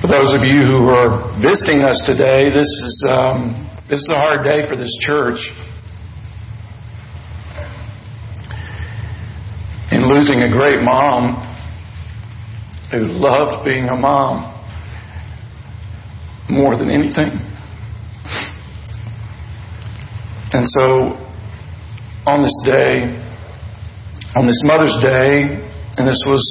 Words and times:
For 0.00 0.06
those 0.06 0.32
of 0.32 0.42
you 0.44 0.62
who 0.64 0.88
are 0.90 1.34
visiting 1.42 1.82
us 1.82 2.00
today, 2.06 2.54
this 2.54 2.68
is 2.68 3.04
um, 3.08 3.68
this 3.90 3.98
is 3.98 4.08
a 4.12 4.14
hard 4.14 4.44
day 4.44 4.62
for 4.68 4.76
this 4.76 4.96
church. 5.00 5.40
In 9.90 10.08
losing 10.08 10.42
a 10.42 10.52
great 10.52 10.82
mom 10.82 11.34
who 12.92 12.98
loved 12.98 13.64
being 13.64 13.88
a 13.88 13.96
mom 13.96 14.54
more 16.48 16.76
than 16.76 16.90
anything. 16.90 17.40
And 20.52 20.64
so, 20.78 21.18
on 22.24 22.44
this 22.44 22.56
day, 22.64 23.18
on 24.36 24.46
this 24.46 24.60
Mother's 24.62 24.96
Day, 25.02 25.58
and 25.96 26.06
this 26.06 26.22
was 26.24 26.44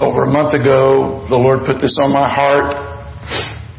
over 0.00 0.24
a 0.24 0.32
month 0.32 0.56
ago, 0.56 1.28
the 1.28 1.36
Lord 1.36 1.68
put 1.68 1.76
this 1.76 1.92
on 2.00 2.08
my 2.08 2.24
heart, 2.24 2.72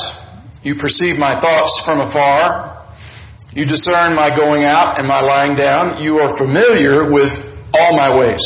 You 0.62 0.74
perceive 0.76 1.16
my 1.16 1.40
thoughts 1.40 1.80
from 1.86 2.00
afar. 2.00 2.84
You 3.52 3.64
discern 3.64 4.14
my 4.14 4.28
going 4.36 4.64
out 4.64 4.98
and 4.98 5.08
my 5.08 5.20
lying 5.20 5.56
down. 5.56 6.02
You 6.02 6.18
are 6.18 6.36
familiar 6.36 7.10
with 7.10 7.32
all 7.72 7.96
my 7.96 8.12
ways. 8.12 8.44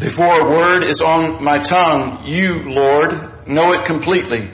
Before 0.00 0.40
a 0.40 0.48
word 0.48 0.82
is 0.82 1.02
on 1.04 1.44
my 1.44 1.60
tongue, 1.60 2.24
you, 2.24 2.72
Lord, 2.72 3.44
know 3.46 3.76
it 3.76 3.84
completely. 3.84 4.48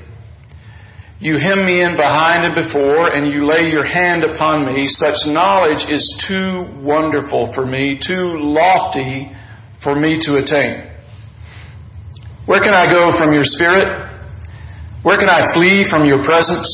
You 1.23 1.39
hem 1.39 1.65
me 1.65 1.87
in 1.87 1.95
behind 1.95 2.43
and 2.43 2.55
before, 2.59 3.15
and 3.15 3.31
you 3.31 3.47
lay 3.47 3.71
your 3.71 3.87
hand 3.87 4.25
upon 4.25 4.67
me. 4.67 4.91
Such 4.91 5.31
knowledge 5.31 5.87
is 5.87 6.03
too 6.27 6.67
wonderful 6.83 7.55
for 7.55 7.65
me, 7.65 7.95
too 7.95 8.43
lofty 8.43 9.31
for 9.85 9.95
me 9.95 10.19
to 10.27 10.43
attain. 10.43 10.91
Where 12.47 12.61
can 12.61 12.75
I 12.75 12.91
go 12.91 13.17
from 13.17 13.33
your 13.33 13.47
spirit? 13.47 13.87
Where 15.05 15.17
can 15.17 15.31
I 15.31 15.55
flee 15.55 15.87
from 15.89 16.07
your 16.07 16.27
presence? 16.27 16.67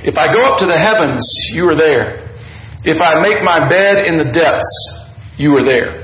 If 0.00 0.16
I 0.16 0.32
go 0.32 0.48
up 0.48 0.58
to 0.60 0.66
the 0.66 0.80
heavens, 0.80 1.28
you 1.52 1.68
are 1.68 1.76
there. 1.76 2.24
If 2.88 3.02
I 3.04 3.20
make 3.20 3.44
my 3.44 3.68
bed 3.68 4.06
in 4.06 4.16
the 4.16 4.32
depths, 4.32 4.72
you 5.36 5.52
are 5.58 5.64
there. 5.64 6.03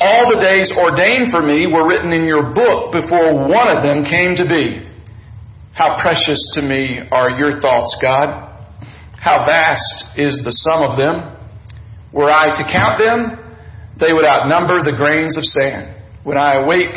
All 0.00 0.30
the 0.30 0.38
days 0.38 0.70
ordained 0.78 1.32
for 1.32 1.42
me 1.42 1.66
were 1.66 1.86
written 1.86 2.12
in 2.12 2.24
your 2.24 2.54
book 2.54 2.92
before 2.92 3.34
one 3.34 3.66
of 3.66 3.82
them 3.82 4.06
came 4.06 4.38
to 4.38 4.46
be. 4.46 4.86
How 5.74 6.00
precious 6.00 6.38
to 6.54 6.62
me 6.62 7.00
are 7.10 7.30
your 7.30 7.60
thoughts, 7.60 7.98
God. 8.00 8.46
How 9.18 9.44
vast 9.44 10.16
is 10.16 10.40
the 10.44 10.54
sum 10.54 10.82
of 10.86 10.98
them. 10.98 11.34
Were 12.12 12.30
I 12.30 12.46
to 12.46 12.64
count 12.70 12.98
them, 12.98 13.38
they 13.98 14.12
would 14.12 14.24
outnumber 14.24 14.82
the 14.82 14.96
grains 14.96 15.36
of 15.36 15.44
sand. 15.44 15.96
When 16.22 16.38
I 16.38 16.62
awake, 16.62 16.94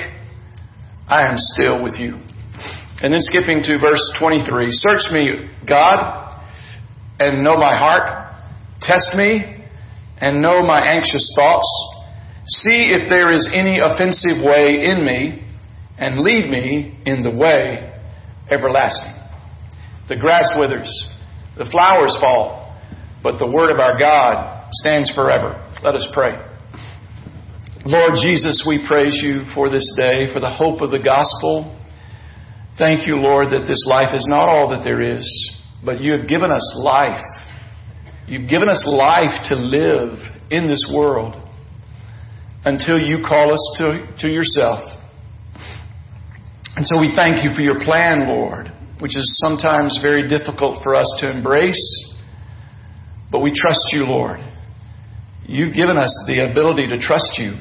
I 1.08 1.26
am 1.28 1.36
still 1.38 1.84
with 1.84 1.96
you. 2.00 2.22
And 3.02 3.12
then 3.12 3.22
skipping 3.22 3.64
to 3.64 3.80
verse 3.80 4.02
23 4.20 4.68
Search 4.70 5.12
me, 5.12 5.50
God, 5.68 6.40
and 7.20 7.44
know 7.44 7.58
my 7.58 7.76
heart. 7.76 8.32
Test 8.80 9.16
me, 9.16 9.66
and 10.18 10.42
know 10.42 10.62
my 10.62 10.80
anxious 10.80 11.34
thoughts 11.36 11.68
See 12.48 12.94
if 12.94 13.10
there 13.10 13.32
is 13.32 13.48
any 13.54 13.80
offensive 13.80 14.44
way 14.44 14.86
in 14.86 15.06
me, 15.06 15.48
and 15.98 16.20
lead 16.20 16.50
me 16.50 16.98
in 17.06 17.22
the 17.22 17.30
way 17.30 17.94
everlasting. 18.50 19.14
The 20.10 20.16
grass 20.16 20.52
withers, 20.58 20.92
the 21.58 21.70
flowers 21.72 22.18
fall, 22.20 22.76
but 23.22 23.38
the 23.38 23.46
word 23.46 23.70
of 23.70 23.80
our 23.80 23.98
God 24.00 24.68
stands 24.72 25.14
forever. 25.14 25.62
Let 25.84 25.94
us 25.94 26.08
pray. 26.14 26.34
Lord 27.86 28.14
Jesus, 28.22 28.66
we 28.68 28.84
praise 28.88 29.20
you 29.22 29.44
for 29.54 29.70
this 29.70 29.96
day, 30.00 30.34
for 30.34 30.40
the 30.40 30.50
hope 30.50 30.82
of 30.82 30.90
the 30.90 31.00
gospel. 31.00 31.78
Thank 32.78 33.06
you, 33.06 33.18
Lord, 33.18 33.48
that 33.54 33.68
this 33.68 33.86
life 33.88 34.14
is 34.14 34.26
not 34.28 34.50
all 34.50 34.70
that 34.70 34.84
there 34.84 35.02
is, 35.02 35.26
but 35.86 36.02
you 36.02 36.14
have 36.14 36.28
given 36.28 36.52
us 36.52 36.80
life. 36.80 37.24
You've 38.28 38.50
given 38.50 38.70
us 38.70 38.86
life 38.88 39.50
to 39.50 39.56
live 39.56 40.18
in 40.50 40.68
this 40.68 40.92
world 40.94 41.36
until 42.64 43.00
you 43.00 43.24
call 43.28 43.54
us 43.54 43.76
to, 43.78 44.08
to 44.20 44.28
yourself. 44.28 44.90
And 46.76 46.86
so 46.88 47.00
we 47.00 47.14
thank 47.16 47.44
you 47.44 47.54
for 47.56 47.62
your 47.62 47.80
plan, 47.80 48.28
Lord, 48.28 48.72
which 49.00 49.18
is 49.18 49.42
sometimes 49.44 50.00
very 50.02 50.28
difficult 50.28 50.84
for 50.84 50.96
us 50.96 51.12
to 51.20 51.30
embrace, 51.30 52.18
but 53.32 53.40
we 53.40 53.52
trust 53.54 53.88
you, 53.92 54.04
Lord. 54.04 54.40
You've 55.46 55.74
given 55.74 55.98
us 55.98 56.14
the 56.28 56.50
ability 56.50 56.88
to 56.88 57.00
trust 57.00 57.32
you, 57.38 57.54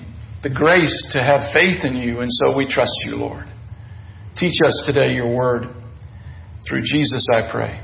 the 0.43 0.51
grace 0.51 1.09
to 1.13 1.19
have 1.23 1.53
faith 1.53 1.85
in 1.85 1.97
you, 1.97 2.21
and 2.21 2.31
so 2.31 2.57
we 2.57 2.69
trust 2.69 2.93
you, 3.07 3.17
Lord. 3.17 3.45
Teach 4.37 4.61
us 4.65 4.83
today 4.87 5.15
your 5.15 5.35
word. 5.35 5.65
Through 6.69 6.83
Jesus, 6.85 7.27
I 7.33 7.51
pray. 7.51 7.81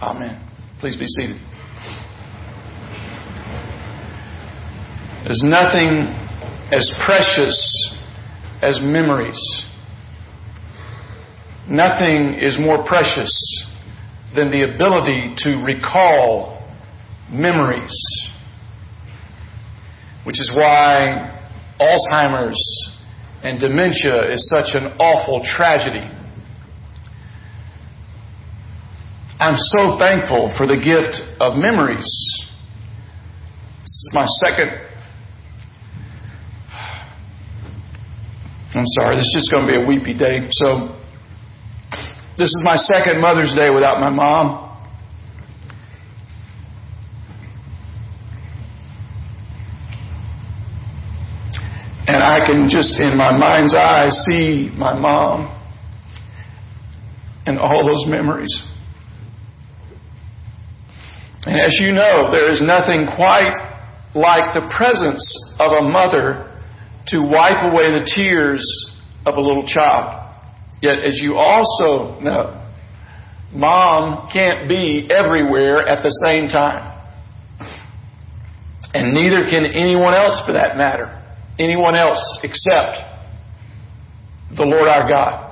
Amen. 0.00 0.38
Please 0.80 0.96
be 0.96 1.06
seated. 1.06 1.38
There's 5.24 5.42
nothing 5.42 6.27
as 6.70 6.90
precious 7.04 7.96
as 8.62 8.80
memories. 8.82 9.40
Nothing 11.68 12.34
is 12.34 12.58
more 12.58 12.84
precious 12.86 13.30
than 14.34 14.50
the 14.50 14.74
ability 14.74 15.34
to 15.38 15.62
recall 15.64 16.62
memories, 17.30 17.94
which 20.24 20.38
is 20.40 20.50
why 20.54 21.40
Alzheimer's 21.80 22.94
and 23.42 23.60
dementia 23.60 24.30
is 24.30 24.48
such 24.48 24.74
an 24.74 24.92
awful 24.98 25.42
tragedy. 25.44 26.06
I'm 29.40 29.56
so 29.56 29.96
thankful 29.98 30.52
for 30.56 30.66
the 30.66 30.76
gift 30.76 31.22
of 31.40 31.54
memories. 31.56 32.10
This 33.80 33.86
is 33.86 34.10
my 34.12 34.26
second 34.44 34.87
I'm 38.74 38.84
sorry, 39.00 39.16
this 39.16 39.26
is 39.28 39.32
just 39.32 39.50
going 39.50 39.66
to 39.66 39.72
be 39.72 39.82
a 39.82 39.86
weepy 39.86 40.12
day. 40.12 40.40
So, 40.50 40.94
This 42.36 42.48
is 42.48 42.60
my 42.62 42.76
second 42.76 43.20
Mother's 43.20 43.54
Day 43.54 43.70
without 43.70 43.98
my 43.98 44.10
mom. 44.10 44.66
And 52.06 52.22
I 52.22 52.44
can 52.46 52.68
just, 52.68 53.00
in 53.00 53.16
my 53.16 53.36
mind's 53.36 53.74
eye, 53.74 54.10
see 54.10 54.70
my 54.76 54.92
mom 54.98 55.54
and 57.46 57.58
all 57.58 57.86
those 57.86 58.04
memories. 58.06 58.54
And 61.44 61.56
as 61.58 61.78
you 61.80 61.92
know, 61.92 62.30
there 62.30 62.52
is 62.52 62.60
nothing 62.60 63.06
quite 63.16 63.54
like 64.14 64.52
the 64.52 64.70
presence 64.76 65.56
of 65.58 65.72
a 65.72 65.88
mother 65.88 66.47
to 67.08 67.22
wipe 67.22 67.72
away 67.72 67.90
the 67.90 68.10
tears 68.14 68.62
of 69.24 69.36
a 69.36 69.40
little 69.40 69.66
child. 69.66 70.24
Yet, 70.80 70.98
as 71.00 71.18
you 71.20 71.34
also 71.34 72.20
know, 72.20 72.64
mom 73.52 74.28
can't 74.32 74.68
be 74.68 75.08
everywhere 75.10 75.86
at 75.86 76.02
the 76.02 76.10
same 76.24 76.48
time. 76.48 76.94
And 78.94 79.12
neither 79.12 79.44
can 79.44 79.66
anyone 79.66 80.14
else 80.14 80.40
for 80.46 80.52
that 80.52 80.76
matter. 80.76 81.14
Anyone 81.58 81.94
else 81.94 82.38
except 82.42 82.96
the 84.56 84.64
Lord 84.64 84.88
our 84.88 85.08
God. 85.08 85.44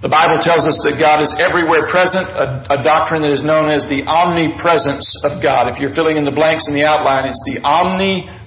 The 0.00 0.08
Bible 0.08 0.42
tells 0.42 0.66
us 0.66 0.74
that 0.82 0.98
God 0.98 1.22
is 1.22 1.30
everywhere 1.38 1.86
present, 1.86 2.26
a, 2.26 2.66
a, 2.74 2.82
doctrine 2.82 3.22
that 3.22 3.30
is 3.30 3.46
known 3.46 3.70
as 3.70 3.86
the 3.86 4.02
omnipresence 4.02 5.06
of 5.22 5.38
God. 5.38 5.70
If 5.70 5.78
you're 5.78 5.94
filling 5.94 6.18
in 6.18 6.24
the 6.24 6.34
blanks 6.34 6.66
in 6.66 6.74
the 6.74 6.82
outline, 6.82 7.30
it's 7.30 7.38
the 7.46 7.62
omnipresence 7.62 8.41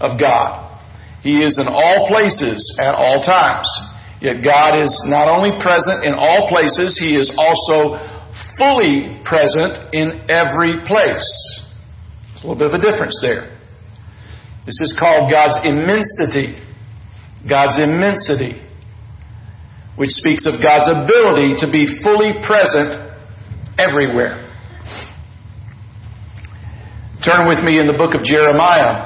of 0.00 0.18
God. 0.18 0.80
He 1.22 1.42
is 1.42 1.58
in 1.60 1.68
all 1.68 2.08
places 2.08 2.76
at 2.80 2.94
all 2.94 3.22
times. 3.22 3.66
Yet 4.20 4.42
God 4.42 4.78
is 4.80 4.90
not 5.06 5.28
only 5.28 5.52
present 5.60 6.04
in 6.04 6.14
all 6.14 6.48
places, 6.48 6.96
He 6.98 7.16
is 7.16 7.32
also 7.36 8.00
fully 8.56 9.20
present 9.24 9.92
in 9.92 10.24
every 10.30 10.80
place. 10.86 11.26
There's 12.32 12.44
a 12.44 12.46
little 12.46 12.58
bit 12.58 12.68
of 12.68 12.74
a 12.74 12.82
difference 12.82 13.18
there. 13.22 13.52
This 14.64 14.80
is 14.80 14.96
called 14.98 15.30
God's 15.30 15.56
immensity. 15.64 16.58
God's 17.48 17.78
immensity 17.78 18.66
which 19.96 20.10
speaks 20.10 20.46
of 20.46 20.60
God's 20.62 20.88
ability 20.92 21.56
to 21.64 21.72
be 21.72 21.98
fully 22.04 22.36
present 22.46 23.16
everywhere. 23.80 24.45
Turn 27.26 27.48
with 27.50 27.58
me 27.58 27.82
in 27.82 27.90
the 27.90 27.98
book 27.98 28.14
of 28.14 28.22
Jeremiah, 28.22 29.02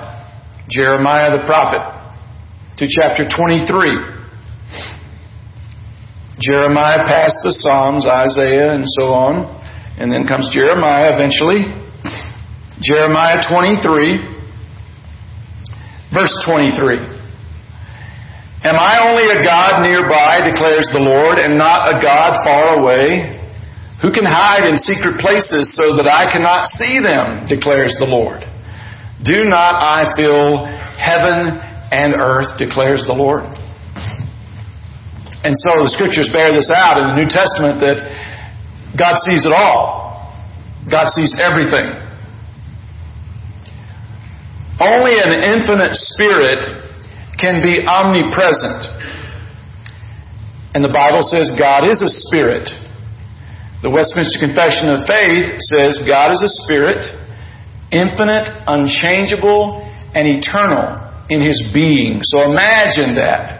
Jeremiah 0.68 1.40
the 1.40 1.48
prophet, 1.48 1.80
to 2.76 2.84
chapter 2.84 3.24
23. 3.24 3.64
Jeremiah 6.36 7.08
passed 7.08 7.40
the 7.40 7.56
Psalms, 7.64 8.04
Isaiah, 8.04 8.76
and 8.76 8.84
so 8.84 9.16
on, 9.16 9.48
and 9.96 10.12
then 10.12 10.28
comes 10.28 10.52
Jeremiah 10.52 11.16
eventually. 11.16 11.64
Jeremiah 12.84 13.40
23, 13.40 13.88
verse 16.12 16.36
23. 16.44 17.00
Am 18.68 18.76
I 18.76 19.00
only 19.00 19.32
a 19.32 19.40
God 19.40 19.80
nearby, 19.80 20.44
declares 20.44 20.84
the 20.92 21.00
Lord, 21.00 21.38
and 21.40 21.56
not 21.56 21.88
a 21.88 21.96
God 22.04 22.44
far 22.44 22.84
away? 22.84 23.39
Who 24.00 24.08
can 24.12 24.24
hide 24.24 24.64
in 24.64 24.80
secret 24.80 25.20
places 25.20 25.76
so 25.76 25.96
that 26.00 26.08
I 26.08 26.32
cannot 26.32 26.64
see 26.80 27.04
them, 27.04 27.44
declares 27.48 27.96
the 28.00 28.08
Lord? 28.08 28.40
Do 29.20 29.44
not 29.44 29.76
I 29.76 30.16
fill 30.16 30.64
heaven 30.96 31.52
and 31.92 32.16
earth, 32.16 32.56
declares 32.56 33.04
the 33.04 33.12
Lord? 33.12 33.44
And 35.44 35.52
so 35.52 35.84
the 35.84 35.92
scriptures 35.92 36.32
bear 36.32 36.52
this 36.52 36.72
out 36.72 36.96
in 36.96 37.12
the 37.12 37.16
New 37.20 37.28
Testament 37.28 37.80
that 37.84 38.00
God 38.96 39.20
sees 39.28 39.44
it 39.44 39.52
all. 39.52 40.32
God 40.88 41.08
sees 41.12 41.36
everything. 41.36 41.92
Only 44.80 45.20
an 45.20 45.36
infinite 45.44 45.92
spirit 45.92 46.64
can 47.36 47.60
be 47.60 47.84
omnipresent. 47.84 48.88
And 50.72 50.80
the 50.80 50.92
Bible 50.92 51.20
says 51.20 51.52
God 51.52 51.84
is 51.84 52.00
a 52.00 52.08
spirit. 52.08 52.68
The 53.80 53.88
Westminster 53.88 54.36
Confession 54.44 54.92
of 54.92 55.08
Faith 55.08 55.56
says 55.72 56.04
God 56.04 56.36
is 56.36 56.44
a 56.44 56.52
spirit, 56.68 57.00
infinite, 57.88 58.44
unchangeable, 58.68 59.80
and 60.12 60.28
eternal 60.28 61.00
in 61.32 61.40
his 61.40 61.56
being. 61.72 62.20
So 62.20 62.44
imagine 62.44 63.16
that. 63.16 63.56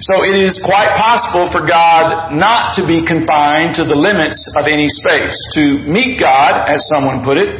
So 0.00 0.24
it 0.24 0.40
is 0.40 0.56
quite 0.64 0.96
possible 0.96 1.52
for 1.52 1.60
God 1.68 2.32
not 2.32 2.72
to 2.80 2.88
be 2.88 3.04
confined 3.04 3.76
to 3.76 3.84
the 3.84 3.92
limits 3.92 4.40
of 4.56 4.64
any 4.64 4.88
space. 4.88 5.36
To 5.60 5.76
meet 5.92 6.16
God, 6.16 6.64
as 6.64 6.80
someone 6.96 7.20
put 7.20 7.36
it, 7.36 7.52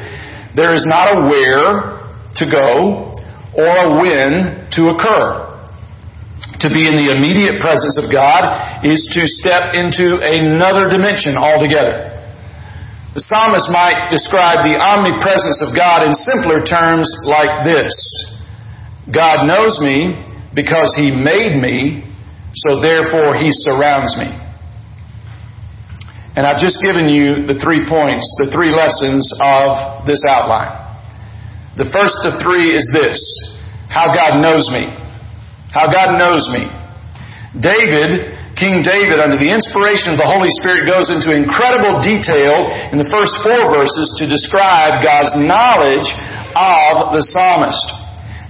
there 0.57 0.73
is 0.73 0.89
not 0.89 1.13
a 1.13 1.29
where 1.29 2.01
to 2.41 2.45
go 2.49 3.13
or 3.53 3.73
a 3.77 3.89
when 4.01 4.73
to 4.73 4.89
occur. 4.89 5.44
To 6.45 6.69
be 6.69 6.85
in 6.85 6.97
the 6.97 7.13
immediate 7.17 7.61
presence 7.61 7.97
of 7.97 8.13
God 8.13 8.85
is 8.85 9.01
to 9.17 9.25
step 9.25 9.73
into 9.73 10.21
another 10.21 10.93
dimension 10.93 11.41
altogether. 11.41 12.13
The 13.15 13.23
psalmist 13.23 13.71
might 13.71 14.11
describe 14.11 14.67
the 14.67 14.75
omnipresence 14.75 15.63
of 15.63 15.73
God 15.73 16.03
in 16.03 16.13
simpler 16.13 16.67
terms 16.67 17.07
like 17.25 17.65
this 17.65 17.95
God 19.09 19.47
knows 19.47 19.79
me 19.81 20.19
because 20.55 20.93
He 20.97 21.15
made 21.15 21.61
me, 21.61 22.03
so 22.67 22.81
therefore 22.81 23.37
He 23.37 23.49
surrounds 23.53 24.17
me. 24.17 24.33
And 26.37 26.47
I've 26.47 26.59
just 26.59 26.83
given 26.83 27.09
you 27.09 27.47
the 27.47 27.55
three 27.63 27.87
points, 27.87 28.27
the 28.43 28.51
three 28.51 28.75
lessons 28.75 29.31
of 29.39 30.07
this 30.07 30.21
outline. 30.27 30.75
The 31.79 31.87
first 31.91 32.19
of 32.27 32.43
three 32.43 32.75
is 32.75 32.83
this 32.91 33.19
how 33.89 34.11
God 34.11 34.43
knows 34.43 34.67
me. 34.71 35.04
How 35.75 35.91
God 35.91 36.15
knows 36.15 36.47
me. 36.55 36.71
David, 37.59 38.39
King 38.55 38.87
David, 38.87 39.19
under 39.19 39.35
the 39.35 39.51
inspiration 39.51 40.15
of 40.15 40.23
the 40.23 40.31
Holy 40.31 40.51
Spirit, 40.63 40.87
goes 40.87 41.11
into 41.11 41.35
incredible 41.35 41.99
detail 41.99 42.71
in 42.95 43.03
the 43.03 43.11
first 43.11 43.35
four 43.43 43.75
verses 43.75 44.15
to 44.23 44.31
describe 44.31 45.03
God's 45.03 45.35
knowledge 45.35 46.07
of 46.55 47.19
the 47.19 47.23
psalmist. 47.35 47.83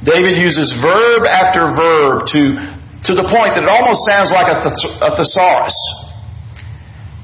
David 0.04 0.36
uses 0.36 0.68
verb 0.84 1.24
after 1.24 1.72
verb 1.72 2.28
to, 2.36 2.40
to 3.08 3.12
the 3.16 3.24
point 3.32 3.56
that 3.56 3.64
it 3.64 3.72
almost 3.72 4.04
sounds 4.04 4.28
like 4.28 4.52
a, 4.52 4.60
a 5.08 5.10
thesaurus. 5.16 5.76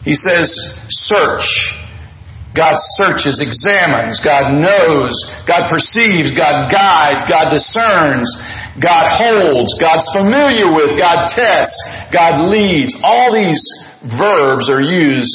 He 0.09 0.16
says, 0.16 0.49
search, 0.88 1.45
God 2.50 2.75
searches, 2.99 3.38
examines, 3.38 4.19
God 4.19 4.59
knows, 4.59 5.14
God 5.47 5.71
perceives, 5.71 6.35
God 6.35 6.66
guides, 6.66 7.23
God 7.30 7.47
discerns, 7.47 8.26
God 8.83 9.07
holds, 9.07 9.71
God's 9.78 10.02
familiar 10.11 10.66
with, 10.66 10.99
God 10.99 11.30
tests, 11.30 11.78
God 12.11 12.50
leads. 12.50 12.90
All 13.07 13.30
these 13.30 13.62
verbs 14.19 14.66
are 14.66 14.83
used 14.83 15.30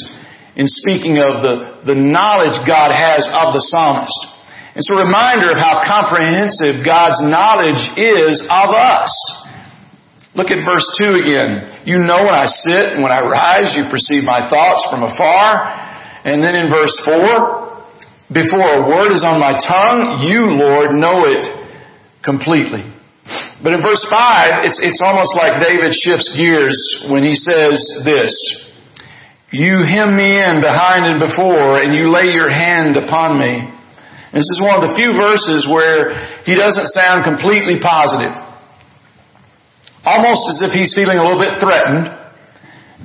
in 0.60 0.68
speaking 0.68 1.16
of 1.16 1.40
the, 1.40 1.88
the 1.88 1.96
knowledge 1.96 2.60
God 2.68 2.92
has 2.92 3.24
of 3.32 3.56
the 3.56 3.64
psalmist. 3.64 4.20
It's 4.76 4.92
a 4.92 5.00
reminder 5.00 5.52
of 5.52 5.56
how 5.56 5.80
comprehensive 5.88 6.84
God's 6.84 7.16
knowledge 7.24 7.80
is 7.96 8.44
of 8.44 8.76
us. 8.76 9.08
Look 10.36 10.52
at 10.52 10.68
verse 10.68 10.84
2 11.00 11.24
again. 11.24 11.80
You 11.88 11.96
know 11.96 12.28
when 12.28 12.36
I 12.36 12.44
sit 12.44 12.92
and 12.92 13.00
when 13.00 13.08
I 13.08 13.24
rise, 13.24 13.72
you 13.72 13.88
perceive 13.88 14.20
my 14.20 14.44
thoughts 14.52 14.84
from 14.92 15.00
afar. 15.00 15.85
And 16.26 16.42
then 16.42 16.58
in 16.58 16.66
verse 16.66 16.98
4, 17.06 18.34
before 18.34 18.66
a 18.66 18.82
word 18.82 19.14
is 19.14 19.22
on 19.22 19.38
my 19.38 19.54
tongue, 19.54 20.26
you, 20.26 20.58
Lord, 20.58 20.98
know 20.98 21.22
it 21.22 21.46
completely. 22.26 22.82
But 23.62 23.78
in 23.78 23.80
verse 23.80 24.02
5, 24.10 24.66
it's, 24.66 24.82
it's 24.82 24.98
almost 24.98 25.38
like 25.38 25.62
David 25.62 25.94
shifts 25.94 26.34
gears 26.34 26.74
when 27.06 27.22
he 27.22 27.38
says 27.38 27.78
this. 28.02 28.34
You 29.54 29.86
hem 29.86 30.18
me 30.18 30.34
in 30.34 30.58
behind 30.58 31.06
and 31.06 31.22
before, 31.22 31.78
and 31.78 31.94
you 31.94 32.10
lay 32.10 32.34
your 32.34 32.50
hand 32.50 32.98
upon 32.98 33.38
me. 33.38 33.70
This 34.34 34.50
is 34.50 34.58
one 34.58 34.82
of 34.82 34.90
the 34.90 34.98
few 34.98 35.14
verses 35.14 35.62
where 35.70 36.42
he 36.42 36.58
doesn't 36.58 36.90
sound 36.90 37.22
completely 37.22 37.78
positive. 37.78 38.34
Almost 40.02 40.42
as 40.50 40.58
if 40.66 40.74
he's 40.74 40.90
feeling 40.90 41.18
a 41.18 41.22
little 41.22 41.38
bit 41.38 41.62
threatened. 41.62 42.10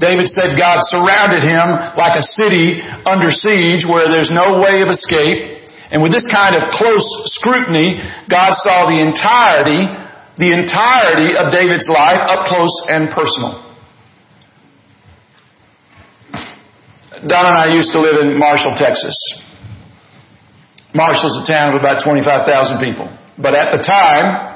David 0.02 0.26
said 0.34 0.58
God 0.58 0.82
surrounded 0.90 1.46
him 1.46 1.78
like 1.94 2.18
a 2.18 2.26
city 2.26 2.82
under 3.06 3.30
siege 3.30 3.86
where 3.86 4.10
there's 4.10 4.34
no 4.34 4.58
way 4.58 4.82
of 4.82 4.90
escape. 4.90 5.62
And 5.94 6.02
with 6.02 6.10
this 6.10 6.26
kind 6.34 6.58
of 6.58 6.74
close 6.74 7.06
scrutiny, 7.38 8.02
God 8.26 8.50
saw 8.66 8.90
the 8.90 8.98
entirety, 8.98 9.86
the 10.42 10.58
entirety 10.58 11.38
of 11.38 11.54
David's 11.54 11.86
life 11.86 12.18
up 12.26 12.50
close 12.50 12.74
and 12.90 13.14
personal. 13.14 13.62
Don 17.22 17.46
and 17.46 17.54
I 17.54 17.70
used 17.70 17.94
to 17.94 18.02
live 18.02 18.26
in 18.26 18.40
Marshall, 18.40 18.74
Texas. 18.74 19.14
Marshall's 20.96 21.38
a 21.44 21.46
town 21.46 21.76
of 21.76 21.80
about 21.80 22.04
25,000 22.04 22.82
people. 22.82 23.06
But 23.38 23.54
at 23.54 23.70
the 23.78 23.86
time, 23.86 24.50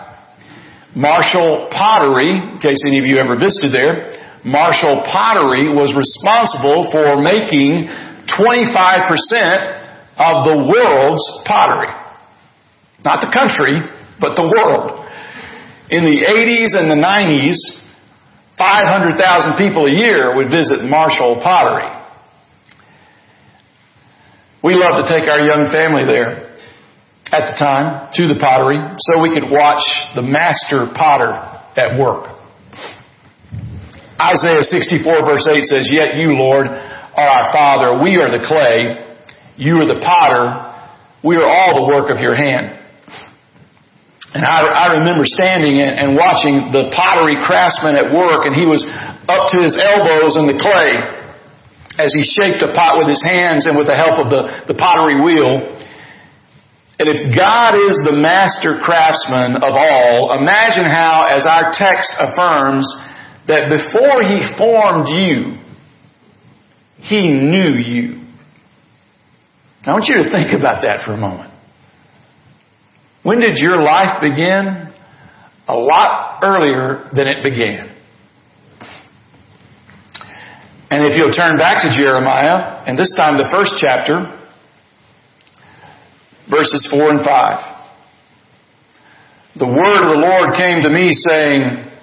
Marshall 0.96 1.70
Pottery, 1.70 2.34
in 2.34 2.58
case 2.58 2.82
any 2.88 2.98
of 2.98 3.06
you 3.06 3.18
ever 3.18 3.38
visited 3.38 3.70
there, 3.72 4.25
Marshall 4.46 5.02
Pottery 5.10 5.74
was 5.74 5.98
responsible 5.98 6.94
for 6.94 7.18
making 7.18 7.90
25% 8.30 8.38
of 10.22 10.46
the 10.46 10.58
world's 10.70 11.26
pottery. 11.50 11.90
Not 13.04 13.26
the 13.26 13.34
country, 13.34 13.82
but 14.22 14.38
the 14.38 14.46
world. 14.46 15.02
In 15.90 16.06
the 16.06 16.22
80s 16.22 16.78
and 16.78 16.94
the 16.94 17.02
90s, 17.02 17.58
500,000 18.58 19.58
people 19.58 19.86
a 19.86 19.92
year 19.92 20.36
would 20.36 20.50
visit 20.50 20.86
Marshall 20.86 21.42
Pottery. 21.42 21.90
We 24.64 24.76
loved 24.76 25.06
to 25.06 25.10
take 25.10 25.30
our 25.30 25.42
young 25.42 25.74
family 25.74 26.06
there 26.06 26.54
at 27.34 27.50
the 27.50 27.56
time 27.58 28.10
to 28.14 28.28
the 28.28 28.38
pottery 28.40 28.78
so 28.98 29.22
we 29.22 29.34
could 29.34 29.50
watch 29.50 29.82
the 30.14 30.22
master 30.22 30.86
potter 30.94 31.34
at 31.78 31.98
work. 32.00 32.35
Isaiah 34.20 34.64
64 34.64 35.28
verse 35.28 35.48
8 35.48 35.64
says, 35.64 35.90
Yet 35.92 36.16
you, 36.16 36.40
Lord, 36.40 36.68
are 36.68 37.28
our 37.28 37.52
Father. 37.52 38.04
We 38.04 38.16
are 38.20 38.32
the 38.32 38.44
clay. 38.44 39.04
You 39.58 39.84
are 39.84 39.88
the 39.88 40.00
potter. 40.00 40.66
We 41.24 41.36
are 41.36 41.48
all 41.48 41.84
the 41.84 41.88
work 41.88 42.12
of 42.12 42.20
your 42.20 42.36
hand. 42.36 42.76
And 44.36 44.44
I, 44.44 44.68
I 44.68 44.88
remember 45.00 45.24
standing 45.24 45.80
and, 45.80 46.20
watching 46.20 46.76
the 46.76 46.92
pottery 46.92 47.40
craftsman 47.48 47.96
at 47.96 48.12
work, 48.12 48.44
and 48.44 48.52
he 48.52 48.68
was 48.68 48.84
up 49.32 49.48
to 49.56 49.64
his 49.64 49.80
elbows 49.80 50.36
in 50.36 50.52
the 50.52 50.60
clay 50.60 51.00
as 51.96 52.12
he 52.12 52.20
shaped 52.20 52.60
a 52.60 52.76
pot 52.76 53.00
with 53.00 53.08
his 53.08 53.24
hands 53.24 53.64
and 53.64 53.80
with 53.80 53.88
the 53.88 53.96
help 53.96 54.20
of 54.20 54.28
the, 54.28 54.68
the 54.68 54.76
pottery 54.76 55.24
wheel. 55.24 55.64
And 57.00 57.08
if 57.08 57.32
God 57.32 57.80
is 57.80 57.96
the 58.04 58.12
master 58.12 58.84
craftsman 58.84 59.56
of 59.64 59.72
all, 59.72 60.36
imagine 60.36 60.84
how, 60.84 61.32
as 61.32 61.48
our 61.48 61.72
text 61.72 62.12
affirms, 62.20 62.84
that 63.48 63.70
before 63.70 64.24
He 64.24 64.42
formed 64.58 65.08
you, 65.10 65.58
He 66.98 67.28
knew 67.28 67.78
you. 67.80 68.22
I 69.86 69.92
want 69.92 70.06
you 70.08 70.24
to 70.24 70.30
think 70.32 70.52
about 70.58 70.82
that 70.82 71.06
for 71.06 71.14
a 71.14 71.18
moment. 71.18 71.52
When 73.22 73.40
did 73.40 73.58
your 73.58 73.82
life 73.82 74.22
begin? 74.22 74.94
A 75.68 75.76
lot 75.76 76.40
earlier 76.44 77.10
than 77.14 77.28
it 77.28 77.44
began. 77.44 77.92
And 80.90 81.04
if 81.04 81.18
you'll 81.18 81.34
turn 81.34 81.58
back 81.58 81.82
to 81.82 81.90
Jeremiah, 81.96 82.84
and 82.86 82.98
this 82.98 83.12
time 83.18 83.38
the 83.38 83.50
first 83.52 83.74
chapter, 83.82 84.40
verses 86.50 86.88
4 86.92 87.10
and 87.10 87.26
5. 87.26 87.76
The 89.58 89.66
word 89.66 90.04
of 90.04 90.12
the 90.14 90.22
Lord 90.22 90.54
came 90.54 90.84
to 90.84 90.90
me 90.90 91.12
saying, 91.12 91.95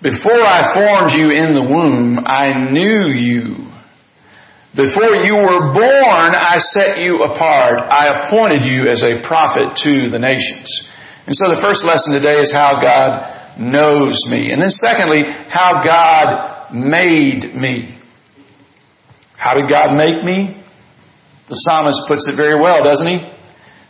Before 0.00 0.40
I 0.40 0.70
formed 0.74 1.10
you 1.10 1.34
in 1.34 1.54
the 1.54 1.66
womb, 1.66 2.22
I 2.24 2.70
knew 2.70 3.10
you. 3.10 3.66
Before 4.76 5.10
you 5.26 5.34
were 5.34 5.74
born, 5.74 6.30
I 6.38 6.58
set 6.58 6.98
you 6.98 7.24
apart. 7.24 7.80
I 7.80 8.22
appointed 8.22 8.62
you 8.62 8.86
as 8.86 9.02
a 9.02 9.26
prophet 9.26 9.74
to 9.82 10.08
the 10.08 10.18
nations. 10.20 10.70
And 11.26 11.34
so 11.34 11.50
the 11.50 11.60
first 11.60 11.82
lesson 11.82 12.12
today 12.14 12.38
is 12.38 12.52
how 12.52 12.78
God 12.80 13.58
knows 13.58 14.22
me. 14.28 14.52
And 14.52 14.62
then 14.62 14.70
secondly, 14.70 15.24
how 15.50 15.82
God 15.82 16.72
made 16.72 17.54
me. 17.56 17.98
How 19.36 19.54
did 19.54 19.68
God 19.68 19.96
make 19.96 20.22
me? 20.22 20.62
The 21.48 21.54
psalmist 21.54 22.02
puts 22.06 22.28
it 22.28 22.36
very 22.36 22.60
well, 22.60 22.84
doesn't 22.84 23.08
he? 23.08 23.18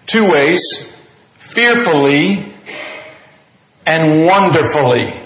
Two 0.08 0.30
ways. 0.30 0.62
Fearfully 1.54 2.54
and 3.84 4.24
wonderfully. 4.24 5.17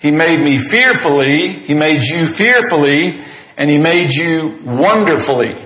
He 0.00 0.10
made 0.10 0.40
me 0.40 0.60
fearfully. 0.70 1.64
He 1.66 1.74
made 1.74 2.00
you 2.00 2.34
fearfully 2.36 3.24
and 3.56 3.70
He 3.70 3.78
made 3.78 4.08
you 4.10 4.58
wonderfully. 4.64 5.62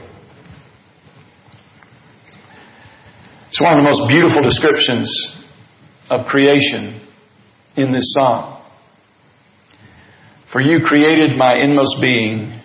It's 3.48 3.60
one 3.60 3.72
of 3.72 3.78
the 3.78 3.90
most 3.90 4.08
beautiful 4.08 4.42
descriptions 4.42 5.10
of 6.08 6.26
creation 6.26 7.04
in 7.76 7.92
this 7.92 8.14
psalm. 8.16 8.62
For 10.52 10.60
you 10.60 10.84
created 10.84 11.36
my 11.36 11.54
inmost 11.54 11.96
being. 12.00 12.60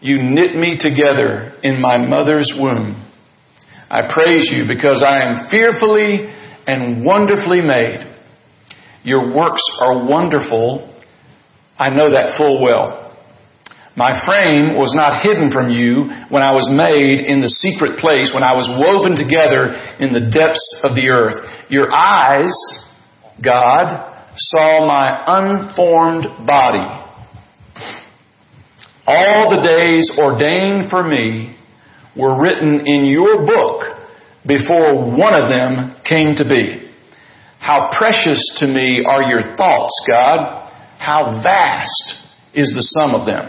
You 0.00 0.22
knit 0.22 0.54
me 0.54 0.78
together 0.78 1.54
in 1.62 1.80
my 1.80 1.98
mother's 1.98 2.52
womb. 2.56 3.00
I 3.90 4.12
praise 4.12 4.50
you 4.52 4.64
because 4.68 5.02
I 5.02 5.22
am 5.22 5.50
fearfully 5.50 6.32
and 6.66 7.04
wonderfully 7.04 7.60
made. 7.60 8.13
Your 9.04 9.34
works 9.34 9.62
are 9.80 10.04
wonderful. 10.04 10.90
I 11.78 11.90
know 11.90 12.10
that 12.10 12.36
full 12.36 12.62
well. 12.62 13.04
My 13.96 14.24
frame 14.26 14.74
was 14.74 14.92
not 14.96 15.22
hidden 15.22 15.52
from 15.52 15.70
you 15.70 16.10
when 16.28 16.42
I 16.42 16.50
was 16.50 16.66
made 16.66 17.26
in 17.26 17.40
the 17.40 17.48
secret 17.48 17.98
place, 18.00 18.32
when 18.34 18.42
I 18.42 18.56
was 18.56 18.66
woven 18.66 19.14
together 19.14 19.70
in 20.00 20.12
the 20.12 20.32
depths 20.34 20.82
of 20.82 20.96
the 20.96 21.10
earth. 21.10 21.70
Your 21.70 21.92
eyes, 21.92 22.52
God, 23.40 24.32
saw 24.34 24.84
my 24.86 25.22
unformed 25.28 26.46
body. 26.46 26.82
All 29.06 29.54
the 29.54 29.62
days 29.62 30.10
ordained 30.18 30.90
for 30.90 31.06
me 31.06 31.56
were 32.16 32.40
written 32.40 32.86
in 32.86 33.04
your 33.06 33.46
book 33.46 33.84
before 34.46 35.16
one 35.16 35.34
of 35.34 35.48
them 35.48 35.94
came 36.08 36.34
to 36.36 36.44
be. 36.48 36.83
How 37.64 37.88
precious 37.96 38.44
to 38.60 38.68
me 38.68 39.08
are 39.08 39.24
your 39.24 39.56
thoughts, 39.56 39.96
God. 40.04 40.68
How 41.00 41.40
vast 41.40 42.12
is 42.52 42.68
the 42.76 42.84
sum 42.92 43.16
of 43.16 43.24
them. 43.24 43.48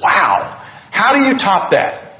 Wow. 0.00 0.56
How 0.88 1.12
do 1.12 1.20
you 1.20 1.36
top 1.36 1.76
that? 1.76 2.16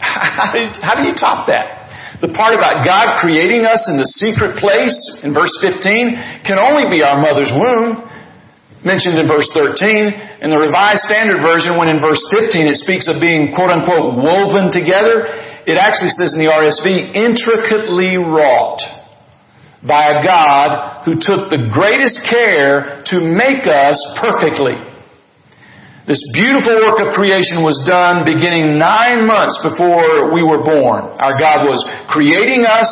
How 0.00 0.96
do 0.96 1.04
you 1.04 1.12
top 1.12 1.44
that? 1.52 2.24
The 2.24 2.32
part 2.32 2.56
about 2.56 2.88
God 2.88 3.20
creating 3.20 3.68
us 3.68 3.84
in 3.92 4.00
the 4.00 4.08
secret 4.16 4.56
place 4.56 4.96
in 5.20 5.36
verse 5.36 5.52
15 5.60 6.48
can 6.48 6.56
only 6.56 6.88
be 6.88 7.04
our 7.04 7.20
mother's 7.20 7.52
womb, 7.52 8.00
mentioned 8.80 9.20
in 9.20 9.28
verse 9.28 9.52
13. 9.52 10.40
In 10.40 10.48
the 10.48 10.56
Revised 10.56 11.04
Standard 11.04 11.44
Version, 11.44 11.76
when 11.76 11.92
in 11.92 12.00
verse 12.00 12.24
15 12.32 12.64
it 12.64 12.80
speaks 12.80 13.12
of 13.12 13.20
being 13.20 13.52
quote 13.52 13.68
unquote 13.68 14.16
woven 14.16 14.72
together, 14.72 15.28
it 15.68 15.76
actually 15.76 16.16
says 16.16 16.32
in 16.32 16.40
the 16.40 16.48
RSV, 16.48 17.12
intricately 17.12 18.16
wrought 18.16 18.95
by 19.86 20.10
a 20.10 20.24
God 20.26 21.06
who 21.06 21.14
took 21.14 21.46
the 21.46 21.70
greatest 21.70 22.26
care 22.26 23.06
to 23.06 23.22
make 23.22 23.62
us 23.70 23.96
perfectly. 24.18 24.74
This 26.06 26.22
beautiful 26.34 26.74
work 26.86 27.02
of 27.02 27.14
creation 27.14 27.66
was 27.66 27.82
done 27.86 28.22
beginning 28.26 28.78
nine 28.78 29.26
months 29.26 29.58
before 29.62 30.30
we 30.34 30.42
were 30.42 30.62
born. 30.62 31.02
Our 31.18 31.34
God 31.38 31.66
was 31.66 31.82
creating 32.10 32.62
us 32.62 32.90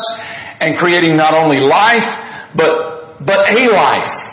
and 0.58 0.78
creating 0.78 1.14
not 1.18 1.34
only 1.34 1.62
life, 1.62 2.06
but, 2.58 3.22
but 3.22 3.50
a 3.50 3.70
life. 3.70 4.24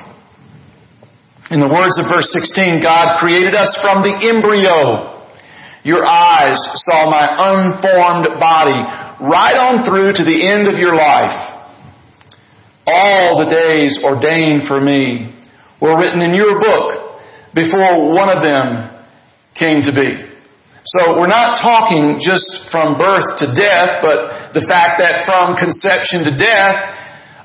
In 1.53 1.59
the 1.59 1.69
words 1.69 1.97
of 2.01 2.09
verse 2.09 2.29
16, 2.33 2.81
God 2.81 3.19
created 3.19 3.53
us 3.53 3.69
from 3.81 4.01
the 4.01 4.17
embryo. 4.17 5.19
Your 5.83 6.05
eyes 6.05 6.57
saw 6.85 7.09
my 7.09 7.25
unformed 7.25 8.39
body 8.39 8.81
right 9.21 9.57
on 9.57 9.85
through 9.85 10.13
to 10.13 10.23
the 10.23 10.37
end 10.45 10.69
of 10.69 10.77
your 10.77 10.95
life. 10.95 11.50
All 12.87 13.43
the 13.43 13.49
days 13.49 13.99
ordained 14.03 14.67
for 14.67 14.81
me 14.81 15.33
were 15.81 15.97
written 15.97 16.21
in 16.21 16.33
your 16.33 16.59
book 16.59 17.21
before 17.53 18.09
one 18.13 18.29
of 18.29 18.41
them 18.41 18.89
came 19.57 19.81
to 19.85 19.93
be. 19.93 20.31
So 20.85 21.19
we're 21.19 21.29
not 21.29 21.61
talking 21.61 22.17
just 22.17 22.71
from 22.71 22.97
birth 22.97 23.37
to 23.37 23.53
death, 23.53 24.01
but 24.01 24.53
the 24.57 24.65
fact 24.65 24.97
that 24.97 25.25
from 25.25 25.53
conception 25.55 26.25
to 26.25 26.33
death, 26.33 26.73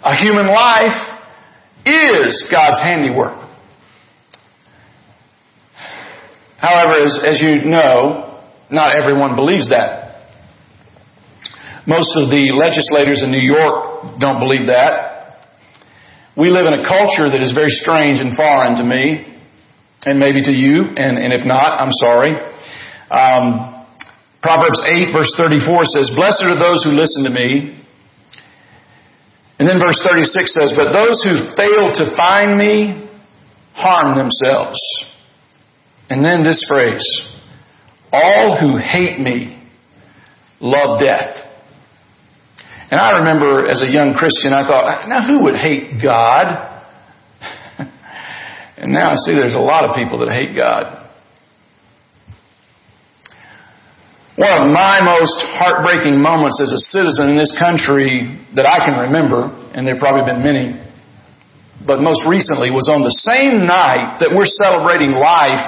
a 0.03 0.17
human 0.17 0.47
life 0.47 1.21
is 1.85 2.49
God's 2.51 2.81
handiwork. 2.81 3.45
However, 6.57 7.05
as, 7.05 7.21
as 7.25 7.41
you 7.43 7.69
know, 7.69 8.41
not 8.71 8.97
everyone 8.97 9.37
believes 9.37 9.69
that. 9.69 10.07
Most 11.87 12.17
of 12.17 12.31
the 12.31 12.51
legislators 12.57 13.23
in 13.23 13.31
New 13.31 13.39
York 13.39 14.19
don't 14.19 14.41
believe 14.41 14.67
that. 14.69 15.16
We 16.37 16.51
live 16.51 16.67
in 16.69 16.75
a 16.77 16.85
culture 16.85 17.33
that 17.33 17.41
is 17.41 17.57
very 17.57 17.73
strange 17.73 18.21
and 18.21 18.37
foreign 18.37 18.77
to 18.77 18.85
me 18.85 19.25
and 20.05 20.21
maybe 20.21 20.43
to 20.43 20.53
you, 20.53 20.85
and, 20.93 21.17
and 21.17 21.33
if 21.33 21.47
not, 21.47 21.81
I'm 21.81 21.93
sorry. 21.93 22.37
Um, 23.11 23.87
Proverbs 24.43 24.79
8 24.85 25.17
verse 25.17 25.33
34 25.37 25.85
says, 25.97 26.13
Blessed 26.15 26.45
are 26.45 26.59
those 26.61 26.85
who 26.85 26.91
listen 26.91 27.25
to 27.25 27.33
me. 27.33 27.81
And 29.59 29.67
then 29.67 29.81
verse 29.81 29.99
36 30.05 30.53
says, 30.53 30.73
But 30.77 30.93
those 30.93 31.25
who 31.25 31.57
fail 31.57 31.89
to 31.97 32.15
find 32.17 32.59
me 32.59 33.09
harm 33.73 34.19
themselves. 34.19 34.79
And 36.11 36.23
then 36.23 36.45
this 36.45 36.63
phrase, 36.69 37.05
All 38.13 38.59
who 38.61 38.77
hate 38.77 39.19
me 39.19 39.59
love 40.61 41.01
death. 41.01 41.46
And 42.91 43.01
I 43.01 43.19
remember 43.19 43.67
as 43.67 43.83
a 43.83 43.91
young 43.91 44.15
Christian, 44.15 44.55
I 44.55 44.63
thought, 44.63 45.09
now 45.09 45.27
who 45.27 45.45
would 45.45 45.57
hate 45.57 46.03
God? 46.03 46.75
And 48.77 48.93
now 48.93 49.09
I 49.09 49.17
see 49.25 49.33
there's 49.33 49.57
a 49.57 49.59
lot 49.59 49.89
of 49.89 49.97
people 49.97 50.21
that 50.21 50.29
hate 50.29 50.55
God. 50.55 50.85
One 54.37 54.53
of 54.53 54.69
my 54.69 55.01
most 55.01 55.41
heartbreaking 55.57 56.21
moments 56.21 56.61
as 56.61 56.69
a 56.69 56.81
citizen 56.93 57.33
in 57.33 57.41
this 57.41 57.57
country 57.57 58.37
that 58.53 58.69
I 58.69 58.85
can 58.85 59.09
remember, 59.09 59.49
and 59.73 59.89
there 59.89 59.97
have 59.97 60.05
probably 60.05 60.29
been 60.29 60.45
many, 60.45 60.77
but 61.89 62.05
most 62.05 62.21
recently 62.29 62.69
was 62.69 62.93
on 62.93 63.01
the 63.01 63.17
same 63.25 63.65
night 63.65 64.21
that 64.21 64.37
we're 64.37 64.45
celebrating 64.61 65.17
life 65.17 65.65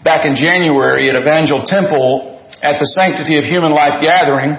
back 0.00 0.24
in 0.24 0.32
January 0.32 1.12
at 1.12 1.14
Evangel 1.14 1.60
Temple 1.68 2.40
at 2.64 2.80
the 2.80 2.88
Sanctity 2.96 3.36
of 3.36 3.44
Human 3.44 3.76
Life 3.76 4.00
gathering. 4.00 4.56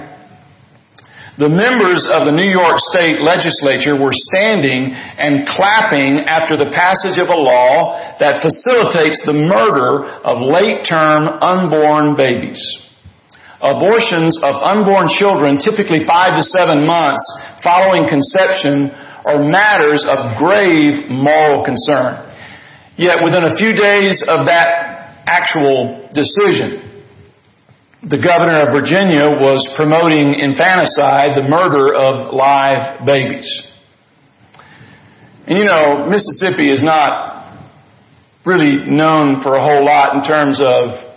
The 1.38 1.54
members 1.54 2.02
of 2.10 2.26
the 2.26 2.34
New 2.34 2.50
York 2.50 2.82
State 2.98 3.22
Legislature 3.22 3.94
were 3.94 4.10
standing 4.10 4.90
and 4.90 5.46
clapping 5.46 6.26
after 6.26 6.58
the 6.58 6.74
passage 6.74 7.22
of 7.22 7.30
a 7.30 7.38
law 7.38 7.94
that 8.18 8.42
facilitates 8.42 9.22
the 9.22 9.38
murder 9.38 10.10
of 10.26 10.42
late 10.42 10.82
term 10.82 11.30
unborn 11.38 12.18
babies. 12.18 12.58
Abortions 13.62 14.42
of 14.42 14.58
unborn 14.66 15.14
children, 15.14 15.62
typically 15.62 16.02
five 16.10 16.34
to 16.34 16.44
seven 16.58 16.90
months 16.90 17.22
following 17.62 18.10
conception, 18.10 18.90
are 19.22 19.38
matters 19.38 20.10
of 20.10 20.42
grave 20.42 21.06
moral 21.06 21.62
concern. 21.62 22.18
Yet 22.98 23.22
within 23.22 23.46
a 23.46 23.54
few 23.54 23.78
days 23.78 24.26
of 24.26 24.50
that 24.50 25.22
actual 25.30 26.10
decision, 26.18 26.87
the 28.04 28.22
governor 28.22 28.68
of 28.68 28.74
Virginia 28.74 29.30
was 29.42 29.68
promoting 29.76 30.36
infanticide, 30.38 31.36
the 31.36 31.48
murder 31.50 31.94
of 31.94 32.34
live 32.34 33.06
babies. 33.06 33.50
And 35.48 35.58
you 35.58 35.66
know, 35.66 36.08
Mississippi 36.10 36.70
is 36.70 36.84
not 36.84 37.58
really 38.46 38.86
known 38.86 39.42
for 39.42 39.56
a 39.56 39.64
whole 39.64 39.84
lot 39.84 40.16
in 40.16 40.24
terms 40.24 40.62
of 40.62 41.08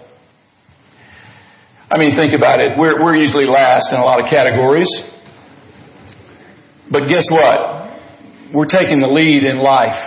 I 1.90 1.98
mean, 1.98 2.14
think 2.14 2.34
about 2.34 2.60
it. 2.60 2.78
We're, 2.78 3.02
we're 3.02 3.16
usually 3.16 3.46
last 3.46 3.92
in 3.92 3.98
a 3.98 4.04
lot 4.04 4.22
of 4.22 4.30
categories. 4.30 4.88
But 6.88 7.08
guess 7.08 7.26
what? 7.28 7.98
We're 8.54 8.70
taking 8.70 9.00
the 9.00 9.08
lead 9.08 9.42
in 9.42 9.58
life. 9.58 9.98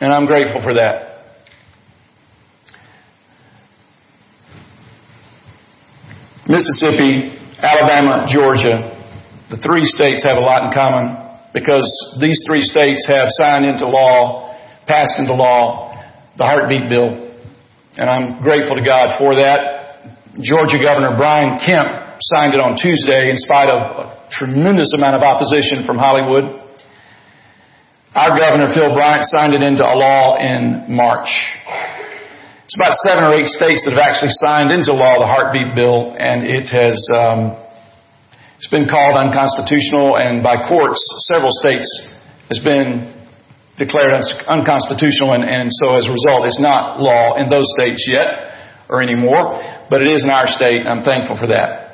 And 0.00 0.12
I'm 0.12 0.26
grateful 0.26 0.60
for 0.60 0.74
that. 0.74 1.07
Mississippi, 6.48 7.36
Alabama, 7.60 8.24
Georgia, 8.24 8.96
the 9.52 9.60
three 9.60 9.84
states 9.84 10.24
have 10.24 10.40
a 10.40 10.44
lot 10.44 10.64
in 10.64 10.72
common 10.72 11.12
because 11.52 11.84
these 12.20 12.40
three 12.48 12.64
states 12.64 13.04
have 13.04 13.28
signed 13.36 13.68
into 13.68 13.84
law, 13.84 14.56
passed 14.88 15.20
into 15.20 15.34
law, 15.34 15.92
the 16.40 16.44
heartbeat 16.44 16.88
bill. 16.88 17.28
And 18.00 18.08
I'm 18.08 18.40
grateful 18.40 18.76
to 18.76 18.84
God 18.84 19.20
for 19.20 19.36
that. 19.36 20.00
Georgia 20.40 20.80
Governor 20.80 21.20
Brian 21.20 21.60
Kemp 21.60 22.16
signed 22.20 22.54
it 22.54 22.60
on 22.60 22.80
Tuesday 22.80 23.28
in 23.28 23.36
spite 23.36 23.68
of 23.68 24.08
a 24.08 24.28
tremendous 24.32 24.92
amount 24.96 25.16
of 25.16 25.22
opposition 25.22 25.84
from 25.84 25.98
Hollywood. 25.98 26.44
Our 28.14 28.32
Governor 28.38 28.72
Phil 28.72 28.94
Bryant 28.94 29.28
signed 29.28 29.52
it 29.52 29.60
into 29.60 29.84
a 29.84 29.92
law 29.92 30.40
in 30.40 30.88
March. 30.88 31.28
It's 32.68 32.76
about 32.76 32.92
seven 33.00 33.24
or 33.24 33.32
eight 33.32 33.48
states 33.48 33.88
that 33.88 33.96
have 33.96 34.04
actually 34.04 34.36
signed 34.44 34.68
into 34.68 34.92
law 34.92 35.16
the 35.16 35.24
heartbeat 35.24 35.72
bill, 35.72 36.12
and 36.12 36.44
it 36.44 36.68
has 36.68 37.00
um, 37.16 37.56
it's 38.60 38.68
been 38.68 38.84
called 38.84 39.16
unconstitutional, 39.16 40.20
and 40.20 40.44
by 40.44 40.68
courts, 40.68 41.00
several 41.32 41.48
states 41.48 41.88
has 42.52 42.60
been 42.60 43.08
declared 43.80 44.12
unconstitutional, 44.44 45.32
and, 45.32 45.48
and 45.48 45.72
so 45.80 45.96
as 45.96 46.04
a 46.04 46.12
result, 46.12 46.44
it's 46.44 46.60
not 46.60 47.00
law 47.00 47.40
in 47.40 47.48
those 47.48 47.72
states 47.80 48.04
yet 48.04 48.52
or 48.92 49.00
anymore, 49.00 49.64
but 49.88 50.04
it 50.04 50.12
is 50.12 50.20
in 50.20 50.28
our 50.28 50.44
state, 50.44 50.84
and 50.84 50.92
I'm 50.92 51.04
thankful 51.08 51.40
for 51.40 51.48
that. 51.48 51.88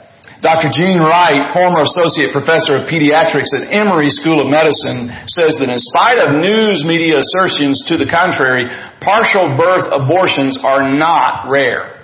Dr. 0.45 0.69
Jean 0.77 1.01
Wright, 1.01 1.57
former 1.57 1.89
associate 1.89 2.29
professor 2.29 2.77
of 2.77 2.85
pediatrics 2.85 3.49
at 3.57 3.73
Emory 3.73 4.13
School 4.13 4.45
of 4.45 4.53
Medicine, 4.53 5.09
says 5.25 5.57
that 5.57 5.73
in 5.73 5.81
spite 5.81 6.21
of 6.21 6.37
news 6.37 6.85
media 6.85 7.17
assertions 7.17 7.81
to 7.89 7.97
the 7.97 8.05
contrary, 8.05 8.69
partial 9.05 9.57
birth 9.57 9.93
abortions 9.93 10.59
are 10.65 10.89
not 10.89 11.49
rare. 11.49 11.95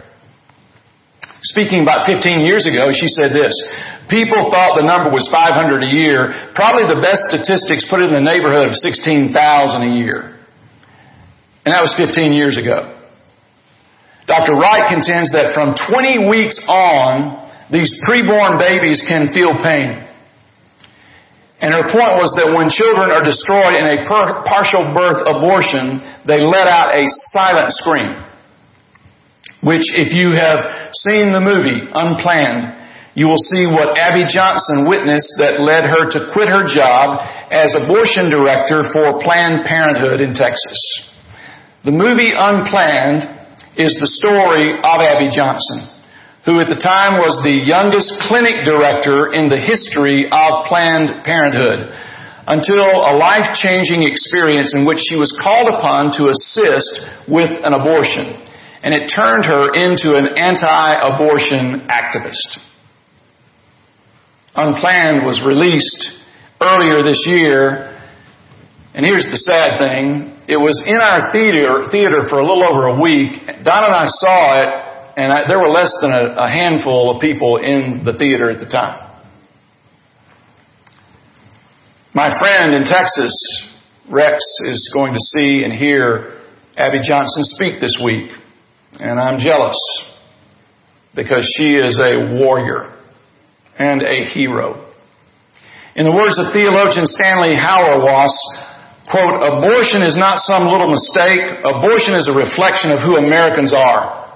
Speaking 1.42 1.80
about 1.80 2.04
15 2.04 2.44
years 2.44 2.68
ago, 2.68 2.92
she 2.92 3.08
said 3.08 3.32
this, 3.32 3.56
people 4.12 4.52
thought 4.52 4.76
the 4.76 4.84
number 4.84 5.08
was 5.08 5.24
500 5.32 5.80
a 5.80 5.88
year. 5.88 6.52
Probably 6.52 6.84
the 6.84 7.00
best 7.00 7.24
statistics 7.32 7.88
put 7.88 8.04
it 8.04 8.12
in 8.12 8.14
the 8.14 8.20
neighborhood 8.20 8.68
of 8.68 8.76
16,000 8.76 9.32
a 9.32 9.92
year. 9.96 10.36
And 11.64 11.72
that 11.72 11.80
was 11.80 11.96
15 11.96 12.36
years 12.36 12.60
ago. 12.60 12.92
Dr. 14.28 14.52
Wright 14.52 14.84
contends 14.92 15.32
that 15.32 15.56
from 15.56 15.72
20 15.74 16.28
weeks 16.28 16.60
on, 16.68 17.40
these 17.72 17.88
preborn 18.04 18.60
babies 18.60 19.00
can 19.08 19.32
feel 19.32 19.56
pain. 19.56 20.09
And 21.60 21.76
her 21.76 21.84
point 21.92 22.16
was 22.16 22.32
that 22.40 22.48
when 22.56 22.72
children 22.72 23.12
are 23.12 23.20
destroyed 23.20 23.76
in 23.76 23.84
a 23.84 24.08
per- 24.08 24.40
partial 24.48 24.96
birth 24.96 25.20
abortion, 25.28 26.00
they 26.24 26.40
let 26.40 26.64
out 26.64 26.96
a 26.96 27.04
silent 27.36 27.76
scream. 27.76 28.16
Which, 29.60 29.92
if 29.92 30.16
you 30.16 30.32
have 30.40 30.92
seen 30.96 31.36
the 31.36 31.44
movie, 31.44 31.84
Unplanned, 31.84 32.80
you 33.12 33.28
will 33.28 33.42
see 33.52 33.68
what 33.68 33.92
Abby 34.00 34.24
Johnson 34.24 34.88
witnessed 34.88 35.36
that 35.36 35.60
led 35.60 35.84
her 35.84 36.08
to 36.08 36.32
quit 36.32 36.48
her 36.48 36.64
job 36.64 37.20
as 37.52 37.76
abortion 37.76 38.32
director 38.32 38.88
for 38.88 39.20
Planned 39.20 39.68
Parenthood 39.68 40.24
in 40.24 40.32
Texas. 40.32 40.80
The 41.84 41.92
movie 41.92 42.32
Unplanned 42.32 43.20
is 43.76 43.92
the 44.00 44.08
story 44.08 44.80
of 44.80 44.96
Abby 45.04 45.28
Johnson, 45.28 45.92
who 46.44 46.56
at 46.60 46.72
the 46.72 46.80
time 46.80 47.20
was 47.20 47.36
the 47.44 47.52
youngest 47.52 48.16
clinic 48.24 48.64
director 48.64 49.32
in 49.36 49.52
the 49.52 49.60
history 49.60 50.24
of 50.32 50.64
Planned 50.64 51.20
Parenthood 51.24 51.92
until 52.48 53.04
a 53.04 53.14
life-changing 53.20 54.02
experience 54.02 54.72
in 54.74 54.88
which 54.88 54.98
she 55.04 55.14
was 55.20 55.30
called 55.36 55.68
upon 55.68 56.16
to 56.16 56.32
assist 56.32 57.04
with 57.28 57.52
an 57.62 57.76
abortion. 57.76 58.40
And 58.82 58.96
it 58.96 59.12
turned 59.12 59.44
her 59.44 59.68
into 59.76 60.16
an 60.16 60.34
anti-abortion 60.40 61.86
activist. 61.92 62.48
Unplanned 64.56 65.26
was 65.28 65.44
released 65.44 66.24
earlier 66.60 67.04
this 67.04 67.22
year. 67.28 68.00
And 68.94 69.04
here's 69.04 69.28
the 69.28 69.36
sad 69.36 69.78
thing. 69.78 70.34
It 70.48 70.56
was 70.56 70.82
in 70.88 70.96
our 70.96 71.30
theater, 71.30 71.86
theater 71.92 72.26
for 72.26 72.40
a 72.40 72.42
little 72.42 72.64
over 72.64 72.96
a 72.96 73.00
week. 73.00 73.38
Don 73.62 73.84
and 73.84 73.94
I 73.94 74.06
saw 74.08 74.58
it, 74.58 74.89
and 75.16 75.32
I, 75.32 75.48
there 75.48 75.58
were 75.58 75.68
less 75.68 75.92
than 76.02 76.12
a, 76.12 76.34
a 76.38 76.48
handful 76.48 77.14
of 77.14 77.20
people 77.20 77.56
in 77.56 78.02
the 78.04 78.16
theater 78.16 78.50
at 78.50 78.60
the 78.60 78.66
time. 78.66 79.06
My 82.14 82.36
friend 82.38 82.74
in 82.74 82.82
Texas, 82.82 83.32
Rex, 84.10 84.42
is 84.64 84.90
going 84.92 85.12
to 85.12 85.20
see 85.38 85.62
and 85.62 85.72
hear 85.72 86.40
Abby 86.76 86.98
Johnson 87.02 87.44
speak 87.44 87.80
this 87.80 87.96
week. 88.04 88.30
And 88.98 89.20
I'm 89.20 89.38
jealous 89.38 89.78
because 91.14 91.48
she 91.56 91.74
is 91.74 92.00
a 92.00 92.34
warrior 92.38 92.96
and 93.78 94.02
a 94.02 94.24
hero. 94.32 94.92
In 95.96 96.06
the 96.06 96.14
words 96.14 96.38
of 96.38 96.52
theologian 96.52 97.06
Stanley 97.06 97.54
Hauerwas, 97.54 98.34
quote, 99.10 99.42
abortion 99.42 100.02
is 100.02 100.16
not 100.16 100.38
some 100.38 100.66
little 100.66 100.90
mistake. 100.90 101.42
Abortion 101.62 102.14
is 102.14 102.26
a 102.26 102.34
reflection 102.34 102.90
of 102.90 103.02
who 103.02 103.16
Americans 103.16 103.74
are. 103.74 104.29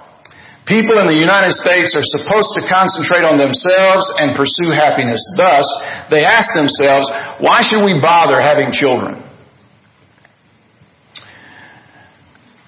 People 0.66 0.96
in 0.96 1.06
the 1.06 1.20
United 1.20 1.52
States 1.52 1.92
are 1.92 2.06
supposed 2.16 2.56
to 2.56 2.64
concentrate 2.64 3.20
on 3.20 3.36
themselves 3.36 4.08
and 4.16 4.32
pursue 4.32 4.72
happiness. 4.72 5.20
Thus, 5.36 5.68
they 6.08 6.24
ask 6.24 6.48
themselves, 6.56 7.04
why 7.36 7.60
should 7.60 7.84
we 7.84 8.00
bother 8.00 8.40
having 8.40 8.72
children? 8.72 9.20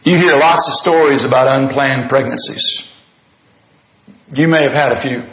You 0.04 0.18
hear 0.18 0.36
lots 0.36 0.68
of 0.68 0.74
stories 0.84 1.24
about 1.24 1.48
unplanned 1.48 2.10
pregnancies. 2.10 2.84
You 4.34 4.46
may 4.46 4.62
have 4.62 4.76
had 4.76 4.92
a 4.92 5.00
few. 5.00 5.24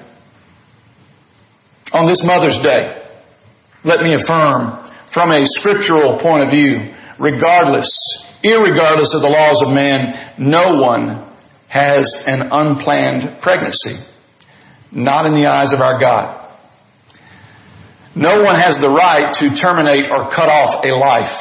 On 1.91 2.08
this 2.08 2.23
Mother's 2.23 2.58
Day, 2.63 3.04
let 3.84 3.99
me 3.99 4.15
affirm 4.15 4.89
from 5.13 5.32
a 5.32 5.45
scriptural 5.45 6.17
point 6.23 6.43
of 6.43 6.49
view, 6.49 6.95
regardless, 7.19 7.91
irregardless 8.41 9.13
of 9.13 9.21
the 9.21 9.30
laws 9.30 9.62
of 9.62 9.76
man, 9.76 10.39
no 10.39 10.82
one 10.82 11.32
has 11.73 12.05
an 12.29 12.53
unplanned 12.53 13.41
pregnancy. 13.41 13.97
Not 14.91 15.25
in 15.25 15.33
the 15.33 15.49
eyes 15.49 15.73
of 15.73 15.81
our 15.81 15.97
God. 15.97 16.38
No 18.13 18.45
one 18.45 18.62
has 18.62 18.77
the 18.77 18.93
right 18.93 19.33
to 19.41 19.57
terminate 19.57 20.05
or 20.05 20.29
cut 20.29 20.53
off 20.53 20.86
a 20.86 20.93
life, 20.93 21.33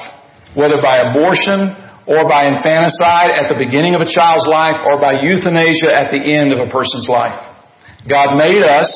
whether 0.57 0.81
by 0.81 1.05
abortion 1.05 1.77
or 2.09 2.25
by 2.25 2.49
infanticide 2.49 3.37
at 3.37 3.53
the 3.53 3.61
beginning 3.61 3.93
of 3.93 4.01
a 4.01 4.09
child's 4.09 4.49
life 4.49 4.81
or 4.89 4.97
by 4.97 5.21
euthanasia 5.21 5.93
at 5.93 6.09
the 6.09 6.17
end 6.17 6.49
of 6.49 6.65
a 6.65 6.73
person's 6.73 7.13
life. 7.13 7.37
God 8.09 8.41
made 8.41 8.65
us, 8.65 8.89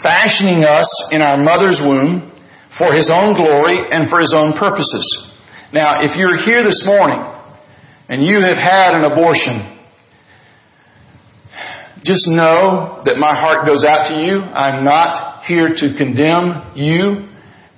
fashioning 0.00 0.64
us 0.64 0.88
in 1.12 1.20
our 1.20 1.36
mother's 1.36 1.84
womb, 1.84 2.32
for 2.80 2.96
His 2.96 3.12
own 3.12 3.36
glory 3.36 3.76
and 3.76 4.08
for 4.08 4.24
His 4.24 4.32
own 4.32 4.56
purposes. 4.56 5.04
Now, 5.68 6.00
if 6.00 6.16
you're 6.16 6.40
here 6.40 6.64
this 6.64 6.80
morning 6.88 7.20
and 8.08 8.24
you 8.24 8.40
have 8.40 8.56
had 8.56 8.96
an 8.96 9.04
abortion, 9.04 9.79
just 12.04 12.26
know 12.26 13.02
that 13.04 13.18
my 13.18 13.34
heart 13.34 13.66
goes 13.66 13.84
out 13.84 14.08
to 14.08 14.14
you. 14.14 14.40
I'm 14.40 14.84
not 14.84 15.44
here 15.44 15.68
to 15.68 15.94
condemn 15.98 16.72
you 16.74 17.28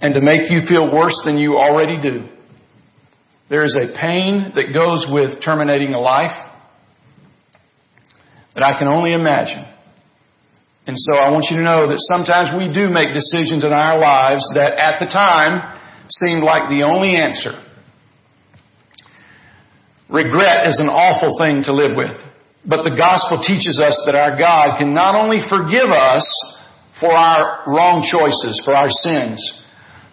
and 0.00 0.14
to 0.14 0.20
make 0.20 0.50
you 0.50 0.61
feel 0.68 0.92
worse 0.92 1.20
than 1.24 1.38
you 1.38 1.56
already 1.56 2.00
do. 2.00 2.28
There 3.48 3.64
is 3.64 3.76
a 3.76 3.98
pain 4.00 4.52
that 4.54 4.72
goes 4.72 5.06
with 5.11 5.42
terminating 5.44 5.94
a 5.94 6.00
life 6.00 6.50
that 8.54 8.62
I 8.62 8.78
can 8.78 8.88
only 8.88 9.12
imagine. 9.12 9.66
And 10.87 10.96
so 10.98 11.16
I 11.16 11.30
want 11.30 11.46
you 11.50 11.56
to 11.58 11.62
know 11.62 11.88
that 11.88 11.98
sometimes 11.98 12.50
we 12.58 12.72
do 12.72 12.90
make 12.90 13.14
decisions 13.14 13.64
in 13.64 13.72
our 13.72 13.98
lives 13.98 14.42
that 14.54 14.78
at 14.78 14.98
the 14.98 15.06
time 15.06 15.78
seemed 16.08 16.42
like 16.42 16.68
the 16.68 16.82
only 16.82 17.14
answer. 17.14 17.52
Regret 20.08 20.66
is 20.66 20.78
an 20.78 20.88
awful 20.88 21.38
thing 21.38 21.62
to 21.64 21.72
live 21.72 21.96
with. 21.96 22.32
But 22.64 22.85
the 22.85 22.94
gospel 22.94 23.42
teaches 23.42 23.81
us 23.83 24.03
that 24.07 24.14
our 24.14 24.38
God 24.38 24.79
can 24.79 24.94
not 24.94 25.14
only 25.14 25.42
forgive 25.48 25.90
us 25.90 26.22
for 27.01 27.11
our 27.11 27.64
wrong 27.66 28.07
choices, 28.07 28.62
for 28.64 28.75
our 28.75 28.90
sins, 28.90 29.42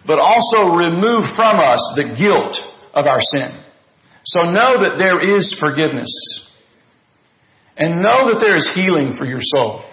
but 0.06 0.18
also 0.18 0.74
remove 0.74 1.30
from 1.36 1.62
us 1.62 1.78
the 1.94 2.16
guilt 2.18 2.58
of 2.92 3.06
our 3.06 3.20
sin. 3.20 3.54
So 4.24 4.50
know 4.50 4.82
that 4.82 4.98
there 4.98 5.22
is 5.22 5.56
forgiveness. 5.60 6.10
And 7.76 8.02
know 8.02 8.34
that 8.34 8.40
there 8.40 8.56
is 8.56 8.68
healing 8.74 9.14
for 9.16 9.24
your 9.24 9.40
soul. 9.40 9.84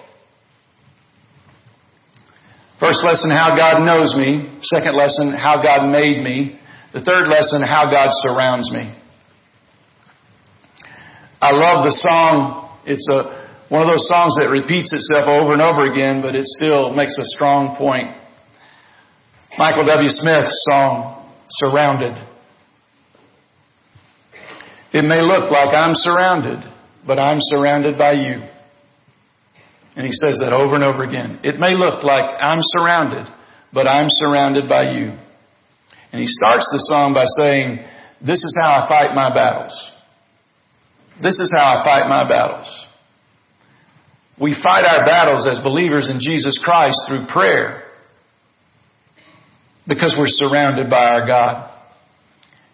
First 2.79 3.05
lesson, 3.05 3.29
how 3.29 3.55
God 3.55 3.85
knows 3.85 4.13
me. 4.15 4.59
Second 4.61 4.95
lesson, 4.95 5.31
how 5.31 5.61
God 5.61 5.89
made 5.89 6.23
me. 6.23 6.59
The 6.93 7.01
third 7.01 7.29
lesson, 7.29 7.61
how 7.61 7.89
God 7.89 8.09
surrounds 8.11 8.71
me. 8.71 8.93
I 11.41 11.51
love 11.51 11.85
the 11.85 11.91
song. 11.91 12.69
It's 12.85 13.07
a, 13.09 13.47
one 13.69 13.81
of 13.81 13.87
those 13.87 14.07
songs 14.07 14.35
that 14.39 14.49
repeats 14.49 14.91
itself 14.93 15.27
over 15.27 15.53
and 15.53 15.61
over 15.61 15.85
again, 15.91 16.21
but 16.21 16.35
it 16.35 16.45
still 16.45 16.93
makes 16.93 17.17
a 17.17 17.25
strong 17.25 17.75
point. 17.75 18.15
Michael 19.57 19.85
W. 19.85 20.09
Smith's 20.09 20.65
song, 20.69 21.13
Surrounded. 21.49 22.13
It 24.93 25.03
may 25.03 25.21
look 25.21 25.49
like 25.51 25.73
I'm 25.73 25.93
surrounded, 25.93 26.59
but 27.05 27.19
I'm 27.19 27.37
surrounded 27.39 27.97
by 27.97 28.13
you. 28.13 28.43
And 29.95 30.05
he 30.05 30.11
says 30.11 30.39
that 30.39 30.53
over 30.53 30.75
and 30.75 30.83
over 30.83 31.03
again. 31.03 31.39
It 31.43 31.59
may 31.59 31.73
look 31.73 32.03
like 32.03 32.35
I'm 32.39 32.59
surrounded, 32.61 33.27
but 33.73 33.87
I'm 33.87 34.07
surrounded 34.09 34.67
by 34.67 34.91
you. 34.91 35.13
And 36.11 36.21
he 36.21 36.27
starts 36.27 36.67
the 36.71 36.79
song 36.79 37.13
by 37.13 37.25
saying, 37.39 37.79
This 38.21 38.43
is 38.43 38.55
how 38.59 38.83
I 38.83 38.87
fight 38.87 39.15
my 39.15 39.33
battles. 39.33 39.73
This 41.21 41.39
is 41.39 41.51
how 41.55 41.79
I 41.79 41.83
fight 41.83 42.07
my 42.07 42.27
battles. 42.27 42.87
We 44.39 44.55
fight 44.61 44.85
our 44.85 45.03
battles 45.03 45.47
as 45.47 45.59
believers 45.63 46.09
in 46.09 46.19
Jesus 46.19 46.61
Christ 46.63 46.97
through 47.07 47.25
prayer 47.27 47.83
because 49.87 50.15
we're 50.17 50.27
surrounded 50.27 50.89
by 50.89 51.05
our 51.05 51.25
God. 51.25 51.73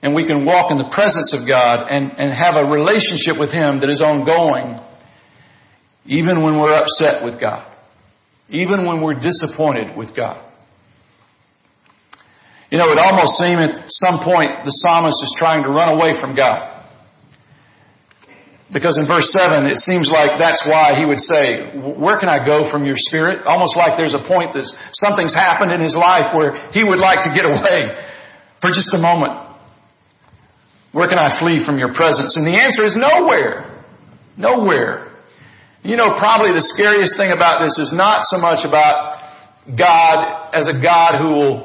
And 0.01 0.13
we 0.13 0.27
can 0.27 0.45
walk 0.45 0.71
in 0.71 0.77
the 0.77 0.91
presence 0.91 1.33
of 1.39 1.47
God 1.47 1.87
and, 1.87 2.11
and 2.17 2.33
have 2.33 2.55
a 2.55 2.67
relationship 2.67 3.39
with 3.39 3.53
Him 3.53 3.79
that 3.79 3.89
is 3.89 4.01
ongoing, 4.01 4.81
even 6.05 6.43
when 6.43 6.59
we're 6.59 6.75
upset 6.75 7.23
with 7.23 7.39
God, 7.39 7.71
even 8.49 8.85
when 8.85 9.01
we're 9.01 9.15
disappointed 9.15 9.95
with 9.95 10.13
God. 10.13 10.43
You 12.69 12.79
know, 12.79 12.91
it 12.91 12.97
almost 12.97 13.37
seemed 13.37 13.61
at 13.61 13.85
some 13.87 14.25
point 14.25 14.65
the 14.65 14.71
psalmist 14.71 15.15
is 15.23 15.35
trying 15.37 15.63
to 15.63 15.69
run 15.69 15.95
away 15.95 16.19
from 16.19 16.35
God. 16.35 16.72
Because 18.73 18.97
in 18.97 19.05
verse 19.05 19.29
7, 19.29 19.69
it 19.69 19.77
seems 19.77 20.09
like 20.09 20.41
that's 20.41 20.65
why 20.65 20.97
he 20.97 21.05
would 21.05 21.21
say, 21.21 21.69
Where 21.77 22.17
can 22.17 22.27
I 22.27 22.41
go 22.41 22.73
from 22.73 22.89
your 22.89 22.97
spirit? 22.97 23.45
Almost 23.45 23.77
like 23.77 24.01
there's 24.01 24.17
a 24.17 24.25
point 24.25 24.57
that 24.57 24.65
something's 24.97 25.37
happened 25.37 25.71
in 25.71 25.79
his 25.79 25.93
life 25.93 26.33
where 26.33 26.57
he 26.73 26.81
would 26.81 26.97
like 26.97 27.21
to 27.21 27.31
get 27.37 27.45
away 27.45 27.93
for 28.59 28.73
just 28.73 28.89
a 28.97 28.99
moment. 28.99 29.37
Where 30.91 31.07
can 31.07 31.21
I 31.21 31.37
flee 31.37 31.61
from 31.61 31.77
your 31.77 31.93
presence? 31.93 32.33
And 32.33 32.45
the 32.45 32.57
answer 32.57 32.81
is 32.81 32.97
nowhere. 32.97 33.85
Nowhere. 34.37 35.13
You 35.83 35.97
know, 35.97 36.17
probably 36.17 36.53
the 36.53 36.65
scariest 36.73 37.13
thing 37.17 37.29
about 37.29 37.61
this 37.61 37.77
is 37.77 37.93
not 37.93 38.25
so 38.25 38.41
much 38.41 38.65
about 38.65 39.21
God 39.69 40.49
as 40.53 40.65
a 40.65 40.81
God 40.81 41.21
who 41.21 41.29
will, 41.29 41.57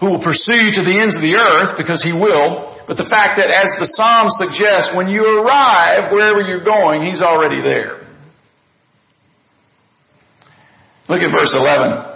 who 0.00 0.06
will 0.10 0.24
pursue 0.24 0.58
you 0.58 0.74
to 0.74 0.82
the 0.82 0.98
ends 0.98 1.14
of 1.14 1.22
the 1.22 1.38
earth, 1.38 1.78
because 1.78 2.02
He 2.02 2.10
will, 2.10 2.73
but 2.86 2.96
the 2.96 3.08
fact 3.08 3.40
that 3.40 3.48
as 3.48 3.72
the 3.80 3.88
Psalm 3.96 4.28
suggests, 4.28 4.92
when 4.94 5.08
you 5.08 5.24
arrive 5.24 6.12
wherever 6.12 6.42
you're 6.42 6.64
going, 6.64 7.02
He's 7.02 7.22
already 7.22 7.62
there. 7.62 8.04
Look 11.08 11.20
at 11.20 11.32
verse 11.32 11.54
11. 11.54 12.12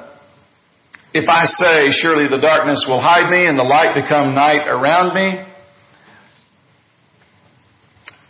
If 1.14 1.28
I 1.28 1.44
say, 1.44 1.90
surely 1.90 2.28
the 2.28 2.40
darkness 2.40 2.85
will 2.88 3.00
hide 3.00 3.31
me 3.31 3.46
and 3.46 3.59
the 3.59 3.64
light 3.64 3.94
become 3.94 4.35
night 4.35 4.68
around 4.68 5.14
me, 5.14 5.44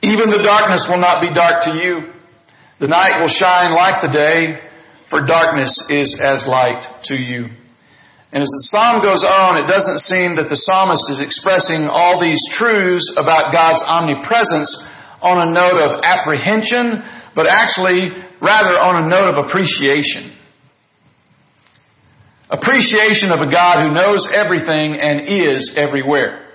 even 0.02 0.30
the 0.30 0.42
darkness 0.42 0.86
will 0.88 1.00
not 1.00 1.20
be 1.20 1.34
dark 1.34 1.64
to 1.64 1.74
you. 1.74 2.12
The 2.78 2.86
night 2.86 3.20
will 3.20 3.28
shine 3.28 3.74
like 3.74 4.00
the 4.00 4.08
day, 4.08 4.60
for 5.10 5.26
darkness 5.26 5.74
is 5.90 6.20
as 6.22 6.46
light 6.46 6.86
to 7.04 7.14
you. 7.16 7.46
And 8.28 8.44
as 8.44 8.52
the 8.52 8.64
psalm 8.68 9.00
goes 9.00 9.24
on, 9.24 9.56
it 9.56 9.64
doesn't 9.64 10.04
seem 10.04 10.36
that 10.36 10.52
the 10.52 10.60
psalmist 10.60 11.08
is 11.08 11.20
expressing 11.20 11.88
all 11.88 12.20
these 12.20 12.40
truths 12.52 13.08
about 13.16 13.56
God's 13.56 13.80
omnipresence 13.80 14.68
on 15.24 15.48
a 15.48 15.48
note 15.48 15.80
of 15.80 16.04
apprehension, 16.04 17.00
but 17.32 17.48
actually 17.48 18.12
rather 18.44 18.76
on 18.76 19.04
a 19.04 19.08
note 19.08 19.32
of 19.32 19.48
appreciation. 19.48 20.36
Appreciation 22.52 23.32
of 23.32 23.40
a 23.40 23.50
God 23.50 23.80
who 23.80 23.96
knows 23.96 24.28
everything 24.28 25.00
and 25.00 25.24
is 25.24 25.72
everywhere. 25.76 26.48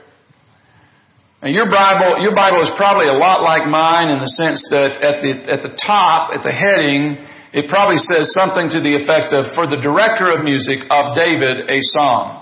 Now 1.42 1.50
your 1.50 1.70
Bible, 1.70 2.22
your 2.22 2.34
Bible 2.38 2.62
is 2.62 2.72
probably 2.78 3.10
a 3.10 3.18
lot 3.18 3.42
like 3.42 3.66
mine 3.66 4.14
in 4.14 4.22
the 4.22 4.30
sense 4.30 4.62
that 4.70 5.02
at 5.02 5.22
the, 5.26 5.32
at 5.50 5.62
the 5.66 5.74
top, 5.76 6.32
at 6.34 6.42
the 6.46 6.54
heading, 6.54 7.18
it 7.54 7.70
probably 7.70 7.98
says 7.98 8.34
something 8.34 8.70
to 8.74 8.82
the 8.82 8.98
effect 8.98 9.32
of, 9.32 9.54
for 9.54 9.70
the 9.70 9.78
director 9.78 10.26
of 10.34 10.44
music 10.44 10.90
of 10.90 11.16
David, 11.16 11.70
a 11.70 11.78
psalm. 11.82 12.42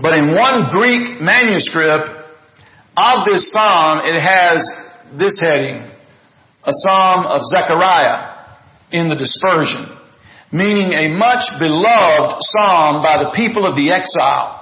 But 0.00 0.16
in 0.16 0.32
one 0.32 0.72
Greek 0.72 1.20
manuscript 1.20 2.08
of 2.96 3.26
this 3.28 3.52
psalm, 3.52 4.00
it 4.00 4.16
has 4.16 4.64
this 5.12 5.38
heading, 5.40 5.84
a 6.64 6.72
psalm 6.72 7.26
of 7.26 7.42
Zechariah 7.44 8.56
in 8.90 9.08
the 9.08 9.16
dispersion, 9.16 9.92
meaning 10.50 10.92
a 10.92 11.12
much 11.16 11.44
beloved 11.60 12.40
psalm 12.40 13.02
by 13.02 13.22
the 13.24 13.32
people 13.36 13.66
of 13.66 13.76
the 13.76 13.92
exile 13.92 14.56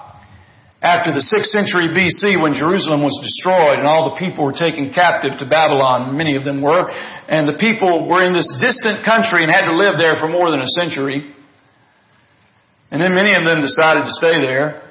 after 0.85 1.17
the 1.17 1.25
6th 1.25 1.49
century 1.49 1.89
BC 1.89 2.37
when 2.43 2.53
Jerusalem 2.53 3.01
was 3.01 3.17
destroyed 3.25 3.81
and 3.81 3.89
all 3.89 4.13
the 4.13 4.21
people 4.21 4.45
were 4.45 4.53
taken 4.53 4.93
captive 4.93 5.39
to 5.41 5.49
Babylon, 5.49 6.13
many 6.13 6.37
of 6.37 6.45
them 6.45 6.61
were, 6.61 6.93
and 7.29 7.49
the 7.49 7.57
people 7.57 8.09
were 8.09 8.23
in 8.23 8.33
this 8.33 8.49
distant 8.61 9.05
country 9.05 9.43
and 9.43 9.51
had 9.51 9.65
to 9.65 9.77
live 9.77 9.97
there 9.97 10.17
for 10.21 10.29
more 10.29 10.51
than 10.51 10.61
a 10.61 10.71
century. 10.77 11.33
And 12.91 13.01
then 13.01 13.15
many 13.15 13.35
of 13.35 13.45
them 13.45 13.61
decided 13.61 14.05
to 14.05 14.15
stay 14.15 14.39
there. 14.45 14.85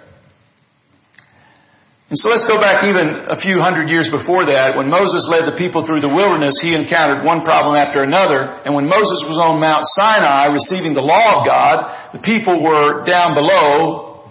And 2.14 2.20
so 2.20 2.30
let's 2.30 2.46
go 2.46 2.62
back 2.62 2.86
even 2.86 3.26
a 3.26 3.42
few 3.42 3.58
hundred 3.58 3.90
years 3.90 4.06
before 4.12 4.46
that. 4.46 4.78
When 4.78 4.86
Moses 4.86 5.26
led 5.34 5.50
the 5.50 5.58
people 5.58 5.82
through 5.82 6.06
the 6.06 6.14
wilderness, 6.14 6.62
he 6.62 6.76
encountered 6.76 7.26
one 7.26 7.42
problem 7.42 7.74
after 7.74 8.04
another. 8.04 8.62
And 8.66 8.76
when 8.78 8.86
Moses 8.86 9.26
was 9.26 9.42
on 9.42 9.58
Mount 9.58 9.82
Sinai 9.98 10.54
receiving 10.54 10.94
the 10.94 11.02
law 11.02 11.42
of 11.42 11.48
God, 11.48 12.14
the 12.14 12.22
people 12.22 12.62
were 12.62 13.02
down 13.02 13.34
below 13.34 14.30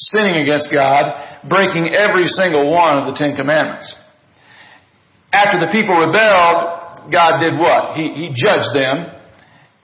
sinning 0.00 0.42
against 0.42 0.72
God, 0.72 1.14
breaking 1.46 1.92
every 1.92 2.26
single 2.26 2.72
one 2.72 2.98
of 2.98 3.06
the 3.06 3.14
Ten 3.14 3.36
Commandments. 3.36 3.94
After 5.32 5.60
the 5.60 5.70
people 5.70 5.94
rebelled, 5.94 6.79
God 7.12 7.42
did 7.42 7.58
what? 7.58 7.98
He, 7.98 8.14
he 8.14 8.26
judged 8.30 8.72
them, 8.72 9.10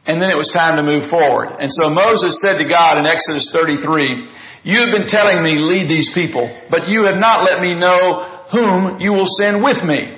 and 0.07 0.23
then 0.23 0.31
it 0.31 0.39
was 0.39 0.51
time 0.55 0.79
to 0.79 0.87
move 0.87 1.11
forward. 1.11 1.51
And 1.59 1.69
so 1.69 1.91
Moses 1.91 2.39
said 2.41 2.63
to 2.63 2.67
God 2.71 2.99
in 2.99 3.05
Exodus 3.07 3.51
33, 3.53 4.65
You 4.65 4.87
have 4.87 4.95
been 4.95 5.11
telling 5.11 5.43
me, 5.43 5.59
lead 5.59 5.91
these 5.91 6.11
people, 6.15 6.47
but 6.71 6.89
you 6.89 7.05
have 7.05 7.19
not 7.19 7.43
let 7.43 7.61
me 7.61 7.75
know 7.75 8.47
whom 8.55 9.01
you 9.03 9.11
will 9.13 9.29
send 9.43 9.63
with 9.63 9.83
me. 9.83 10.15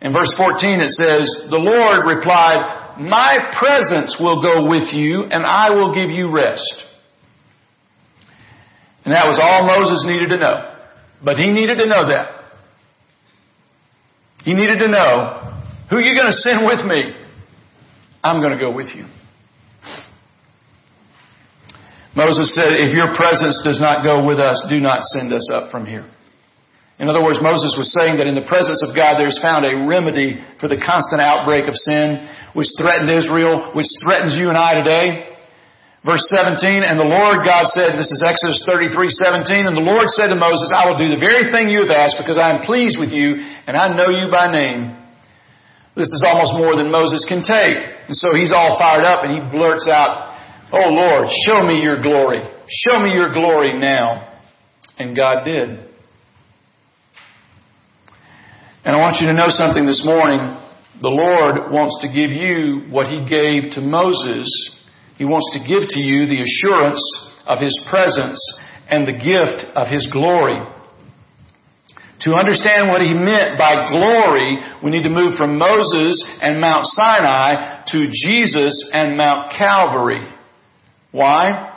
In 0.00 0.12
verse 0.12 0.32
14 0.36 0.80
it 0.80 0.90
says, 0.96 1.46
The 1.52 1.60
Lord 1.60 2.08
replied, 2.08 2.98
My 2.98 3.52
presence 3.60 4.16
will 4.18 4.42
go 4.42 4.68
with 4.68 4.92
you, 4.92 5.28
and 5.30 5.44
I 5.46 5.70
will 5.70 5.94
give 5.94 6.10
you 6.10 6.32
rest. 6.32 6.72
And 9.04 9.14
that 9.14 9.26
was 9.26 9.38
all 9.40 9.66
Moses 9.66 10.04
needed 10.06 10.30
to 10.30 10.38
know. 10.38 10.72
But 11.24 11.36
he 11.38 11.50
needed 11.50 11.78
to 11.78 11.86
know 11.86 12.08
that. 12.08 12.42
He 14.44 14.54
needed 14.54 14.78
to 14.78 14.88
know, 14.88 15.41
who 15.92 16.00
are 16.00 16.08
you 16.08 16.16
going 16.16 16.32
to 16.32 16.40
send 16.40 16.64
with 16.64 16.80
me? 16.88 17.12
I'm 18.24 18.40
going 18.40 18.56
to 18.56 18.58
go 18.58 18.72
with 18.72 18.88
you. 18.96 19.04
Moses 22.16 22.48
said, 22.56 22.80
if 22.80 22.96
your 22.96 23.12
presence 23.12 23.60
does 23.60 23.76
not 23.76 24.00
go 24.00 24.24
with 24.24 24.40
us, 24.40 24.56
do 24.72 24.80
not 24.80 25.04
send 25.12 25.36
us 25.36 25.52
up 25.52 25.68
from 25.68 25.84
here. 25.84 26.08
In 26.96 27.12
other 27.12 27.20
words, 27.20 27.44
Moses 27.44 27.76
was 27.76 27.92
saying 27.92 28.16
that 28.16 28.24
in 28.24 28.32
the 28.32 28.48
presence 28.48 28.80
of 28.80 28.96
God 28.96 29.20
there's 29.20 29.36
found 29.44 29.68
a 29.68 29.84
remedy 29.84 30.40
for 30.56 30.68
the 30.68 30.80
constant 30.80 31.20
outbreak 31.20 31.68
of 31.68 31.76
sin 31.76 32.24
which 32.56 32.72
threatened 32.80 33.12
Israel, 33.12 33.76
which 33.76 33.88
threatens 34.00 34.32
you 34.40 34.48
and 34.48 34.56
I 34.56 34.80
today. 34.80 35.28
Verse 36.08 36.24
17, 36.32 36.88
and 36.88 36.96
the 36.96 37.04
Lord 37.04 37.44
God 37.44 37.68
said, 37.68 38.00
this 38.00 38.08
is 38.08 38.24
Exodus 38.24 38.64
33, 38.64 39.12
17, 39.12 39.68
and 39.68 39.76
the 39.76 39.84
Lord 39.84 40.08
said 40.08 40.32
to 40.32 40.40
Moses, 40.40 40.72
I 40.72 40.88
will 40.88 40.96
do 40.96 41.12
the 41.12 41.20
very 41.20 41.52
thing 41.52 41.68
you 41.68 41.84
have 41.84 41.92
asked 41.92 42.16
because 42.16 42.40
I 42.40 42.48
am 42.48 42.64
pleased 42.64 42.96
with 42.96 43.12
you 43.12 43.44
and 43.68 43.76
I 43.76 43.92
know 43.92 44.08
you 44.08 44.32
by 44.32 44.48
name. 44.48 45.01
This 45.94 46.08
is 46.08 46.24
almost 46.26 46.54
more 46.56 46.76
than 46.76 46.90
Moses 46.90 47.24
can 47.28 47.42
take. 47.42 47.76
And 48.08 48.16
so 48.16 48.34
he's 48.34 48.52
all 48.52 48.78
fired 48.78 49.04
up 49.04 49.24
and 49.24 49.32
he 49.32 49.40
blurts 49.56 49.88
out, 49.88 50.32
Oh 50.72 50.88
Lord, 50.88 51.28
show 51.44 51.62
me 51.62 51.82
your 51.82 52.00
glory. 52.00 52.40
Show 52.68 52.98
me 53.00 53.12
your 53.12 53.32
glory 53.32 53.78
now. 53.78 54.40
And 54.98 55.14
God 55.14 55.44
did. 55.44 55.68
And 58.84 58.96
I 58.96 58.98
want 58.98 59.20
you 59.20 59.26
to 59.28 59.34
know 59.34 59.48
something 59.48 59.86
this 59.86 60.04
morning. 60.04 60.40
The 61.02 61.08
Lord 61.08 61.70
wants 61.70 61.98
to 62.02 62.08
give 62.08 62.30
you 62.30 62.90
what 62.90 63.06
He 63.06 63.20
gave 63.28 63.74
to 63.74 63.80
Moses. 63.80 64.48
He 65.18 65.24
wants 65.24 65.50
to 65.52 65.60
give 65.60 65.88
to 65.90 66.00
you 66.00 66.26
the 66.26 66.40
assurance 66.40 67.02
of 67.46 67.60
His 67.60 67.78
presence 67.90 68.40
and 68.88 69.06
the 69.06 69.12
gift 69.12 69.68
of 69.76 69.88
His 69.88 70.08
glory. 70.10 70.58
To 72.22 72.34
understand 72.34 72.88
what 72.88 73.02
he 73.02 73.14
meant 73.14 73.58
by 73.58 73.86
glory, 73.88 74.58
we 74.82 74.90
need 74.90 75.02
to 75.02 75.10
move 75.10 75.34
from 75.34 75.58
Moses 75.58 76.22
and 76.40 76.60
Mount 76.60 76.86
Sinai 76.86 77.82
to 77.88 78.06
Jesus 78.12 78.90
and 78.92 79.16
Mount 79.16 79.52
Calvary. 79.58 80.22
Why? 81.10 81.72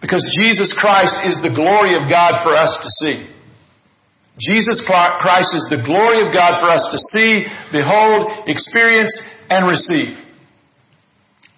Because 0.00 0.26
Jesus 0.38 0.76
Christ 0.78 1.16
is 1.24 1.38
the 1.40 1.54
glory 1.54 1.94
of 1.94 2.10
God 2.10 2.42
for 2.42 2.52
us 2.52 2.76
to 2.82 2.90
see. 3.06 3.30
Jesus 4.38 4.82
Christ 4.84 5.54
is 5.54 5.66
the 5.70 5.82
glory 5.86 6.26
of 6.26 6.34
God 6.34 6.58
for 6.58 6.66
us 6.66 6.82
to 6.90 6.98
see, 7.14 7.46
behold, 7.70 8.48
experience, 8.48 9.14
and 9.48 9.68
receive. 9.70 10.18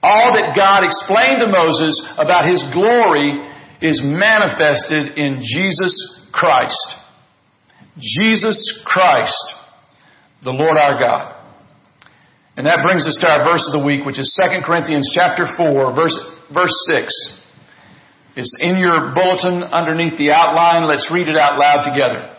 All 0.03 0.37
that 0.37 0.55
God 0.55 0.85
explained 0.85 1.41
to 1.41 1.49
Moses 1.49 1.97
about 2.19 2.45
His 2.45 2.63
glory 2.75 3.49
is 3.81 4.03
manifested 4.05 5.17
in 5.17 5.41
Jesus 5.41 6.29
Christ. 6.33 7.06
Jesus 7.99 8.83
Christ, 8.85 9.45
the 10.45 10.53
Lord 10.53 10.77
our 10.77 11.01
God. 11.01 11.35
And 12.57 12.67
that 12.67 12.81
brings 12.83 13.07
us 13.07 13.19
to 13.21 13.29
our 13.29 13.45
verse 13.45 13.69
of 13.69 13.81
the 13.81 13.85
week, 13.85 14.05
which 14.05 14.19
is 14.19 14.33
2 14.41 14.65
Corinthians 14.65 15.11
chapter 15.13 15.45
4, 15.57 15.95
verse, 15.95 16.17
verse 16.53 16.77
6. 16.91 17.37
It's 18.37 18.53
in 18.61 18.77
your 18.77 19.13
bulletin 19.17 19.65
underneath 19.65 20.17
the 20.19 20.33
outline. 20.33 20.89
Let's 20.89 21.09
read 21.13 21.29
it 21.29 21.37
out 21.37 21.59
loud 21.59 21.89
together. 21.89 22.37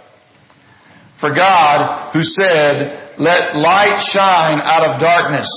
For 1.20 1.34
God, 1.34 2.14
who 2.14 2.22
said, 2.22 3.18
let 3.18 3.58
light 3.58 3.98
shine 4.14 4.62
out 4.62 4.86
of 4.86 5.02
darkness, 5.02 5.50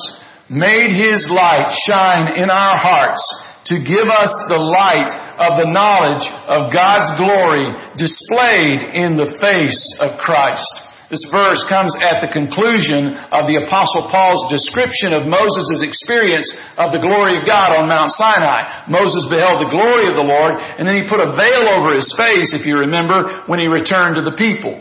made 0.48 0.96
His 0.96 1.28
light 1.28 1.76
shine 1.84 2.40
in 2.40 2.48
our 2.48 2.76
hearts 2.80 3.20
to 3.68 3.76
give 3.76 4.08
us 4.08 4.32
the 4.48 4.56
light 4.56 5.12
of 5.40 5.56
the 5.56 5.72
knowledge 5.72 6.22
of 6.52 6.68
God's 6.68 7.08
glory 7.16 7.72
displayed 7.96 8.84
in 8.92 9.16
the 9.16 9.40
face 9.40 9.80
of 9.96 10.20
Christ. 10.20 10.68
This 11.08 11.26
verse 11.26 11.66
comes 11.66 11.90
at 11.98 12.22
the 12.22 12.30
conclusion 12.30 13.18
of 13.34 13.50
the 13.50 13.66
apostle 13.66 14.06
Paul's 14.14 14.46
description 14.46 15.10
of 15.10 15.26
Moses' 15.26 15.82
experience 15.82 16.46
of 16.78 16.94
the 16.94 17.02
glory 17.02 17.34
of 17.34 17.48
God 17.48 17.74
on 17.74 17.90
Mount 17.90 18.14
Sinai. 18.14 18.86
Moses 18.86 19.26
beheld 19.26 19.58
the 19.58 19.74
glory 19.74 20.06
of 20.06 20.14
the 20.14 20.22
Lord 20.22 20.54
and 20.54 20.86
then 20.86 20.94
he 20.94 21.10
put 21.10 21.18
a 21.18 21.34
veil 21.34 21.66
over 21.66 21.98
his 21.98 22.06
face, 22.14 22.54
if 22.54 22.62
you 22.62 22.78
remember, 22.78 23.42
when 23.50 23.58
he 23.58 23.66
returned 23.66 24.22
to 24.22 24.22
the 24.22 24.38
people. 24.38 24.78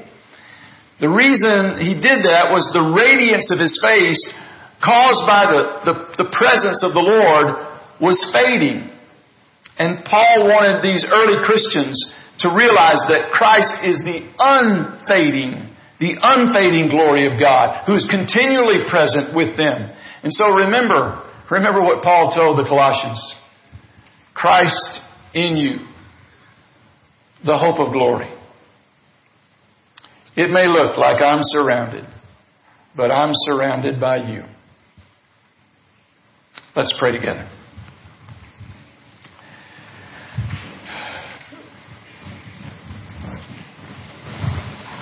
The 1.02 1.10
reason 1.10 1.82
he 1.82 1.98
did 1.98 2.28
that 2.28 2.54
was 2.54 2.68
the 2.78 2.84
radiance 2.94 3.50
of 3.50 3.58
his 3.58 3.80
face 3.82 4.22
caused 4.84 5.24
by 5.26 5.50
the, 5.50 5.62
the, 5.88 5.96
the 6.24 6.30
presence 6.30 6.86
of 6.86 6.94
the 6.94 7.02
Lord 7.02 7.58
was 7.98 8.22
fading. 8.36 8.99
And 9.80 10.04
Paul 10.04 10.44
wanted 10.44 10.84
these 10.84 11.08
early 11.10 11.40
Christians 11.46 11.96
to 12.40 12.50
realize 12.54 13.00
that 13.08 13.32
Christ 13.32 13.72
is 13.84 13.98
the 14.00 14.28
unfading, 14.38 15.72
the 16.00 16.20
unfading 16.20 16.90
glory 16.90 17.32
of 17.32 17.40
God 17.40 17.88
who 17.88 17.96
is 17.96 18.08
continually 18.12 18.84
present 18.90 19.36
with 19.36 19.56
them. 19.58 19.90
And 20.22 20.32
so 20.32 20.52
remember, 20.52 21.24
remember 21.50 21.82
what 21.82 22.04
Paul 22.04 22.34
told 22.36 22.60
the 22.60 22.68
Colossians. 22.68 23.20
Christ 24.36 25.02
in 25.34 25.56
you, 25.56 25.88
the 27.46 27.58
hope 27.58 27.80
of 27.80 27.94
glory. 27.94 28.32
It 30.36 30.50
may 30.50 30.68
look 30.68 30.98
like 30.98 31.22
I'm 31.22 31.42
surrounded, 31.42 32.06
but 32.96 33.12
I'm 33.12 33.32
surrounded 33.34 34.00
by 34.00 34.18
you. 34.18 34.44
Let's 36.76 36.94
pray 37.00 37.12
together. 37.12 37.50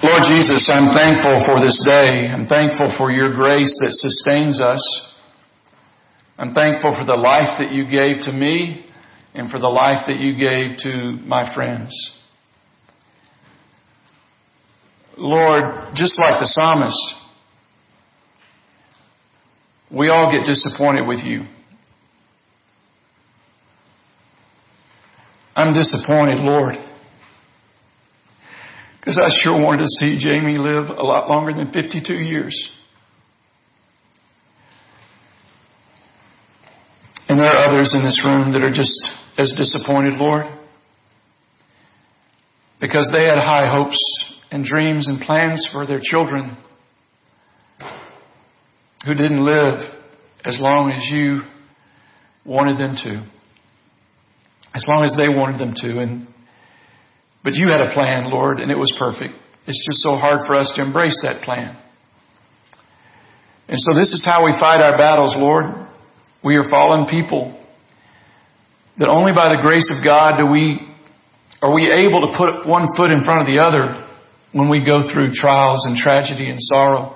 Lord 0.07 0.23
Jesus, 0.23 0.69
I'm 0.71 0.95
thankful 0.95 1.43
for 1.45 1.59
this 1.59 1.83
day. 1.85 2.29
I'm 2.31 2.47
thankful 2.47 2.95
for 2.97 3.11
your 3.11 3.35
grace 3.35 3.77
that 3.81 3.91
sustains 3.91 4.61
us. 4.61 4.79
I'm 6.37 6.53
thankful 6.53 6.95
for 6.97 7.05
the 7.05 7.17
life 7.17 7.59
that 7.59 7.73
you 7.73 7.83
gave 7.83 8.21
to 8.21 8.31
me 8.31 8.85
and 9.33 9.51
for 9.51 9.59
the 9.59 9.67
life 9.67 10.05
that 10.07 10.17
you 10.17 10.37
gave 10.37 10.77
to 10.83 11.21
my 11.27 11.53
friends. 11.53 11.91
Lord, 15.17 15.65
just 15.93 16.17
like 16.17 16.39
the 16.39 16.45
psalmist, 16.45 16.97
we 19.91 20.07
all 20.07 20.31
get 20.31 20.45
disappointed 20.45 21.05
with 21.05 21.19
you. 21.19 21.41
I'm 25.53 25.73
disappointed, 25.73 26.37
Lord. 26.37 26.75
Because 29.07 29.23
I 29.23 29.29
sure 29.41 29.63
wanted 29.63 29.83
to 29.83 29.87
see 30.01 30.19
Jamie 30.19 30.57
live 30.57 30.89
a 30.89 31.01
lot 31.01 31.29
longer 31.29 31.53
than 31.53 31.71
52 31.71 32.13
years. 32.13 32.69
And 37.29 37.39
there 37.39 37.47
are 37.47 37.69
others 37.69 37.93
in 37.95 38.03
this 38.03 38.21
room 38.25 38.51
that 38.51 38.65
are 38.65 38.69
just 38.69 38.91
as 39.37 39.53
disappointed, 39.57 40.15
Lord. 40.15 40.43
Because 42.81 43.09
they 43.15 43.23
had 43.23 43.37
high 43.37 43.73
hopes 43.73 43.97
and 44.51 44.65
dreams 44.65 45.07
and 45.07 45.21
plans 45.21 45.69
for 45.71 45.87
their 45.87 46.01
children 46.03 46.57
who 49.05 49.13
didn't 49.13 49.41
live 49.41 49.79
as 50.43 50.59
long 50.59 50.91
as 50.91 51.07
you 51.09 51.43
wanted 52.43 52.77
them 52.77 52.97
to. 53.05 53.25
As 54.75 54.83
long 54.85 55.05
as 55.05 55.15
they 55.15 55.29
wanted 55.29 55.61
them 55.61 55.75
to. 55.77 55.99
And, 55.99 56.27
but 57.47 57.55
you 57.55 57.69
had 57.69 57.79
a 57.79 57.93
plan, 57.93 58.29
Lord, 58.29 58.59
and 58.59 58.69
it 58.69 58.75
was 58.75 58.93
perfect. 58.99 59.33
It's 59.67 59.79
just 59.87 60.03
so 60.03 60.17
hard 60.17 60.45
for 60.45 60.53
us 60.53 60.69
to 60.75 60.83
embrace 60.83 61.17
that 61.23 61.43
plan. 61.43 61.77
And 63.69 63.79
so 63.79 63.95
this 63.95 64.11
is 64.11 64.21
how 64.25 64.43
we 64.43 64.51
fight 64.59 64.83
our 64.83 64.97
battles, 64.97 65.33
Lord. 65.37 65.63
We 66.43 66.57
are 66.57 66.69
fallen 66.69 67.07
people. 67.07 67.57
That 68.97 69.07
only 69.07 69.31
by 69.31 69.55
the 69.55 69.61
grace 69.61 69.87
of 69.97 70.03
God 70.03 70.35
do 70.39 70.45
we, 70.45 70.91
are 71.61 71.73
we 71.73 71.89
able 71.89 72.27
to 72.27 72.35
put 72.37 72.67
one 72.67 72.93
foot 72.97 73.11
in 73.11 73.23
front 73.23 73.39
of 73.39 73.47
the 73.47 73.63
other 73.63 73.95
when 74.51 74.67
we 74.67 74.83
go 74.83 75.09
through 75.09 75.31
trials 75.31 75.85
and 75.87 75.95
tragedy 75.95 76.49
and 76.49 76.59
sorrow. 76.59 77.15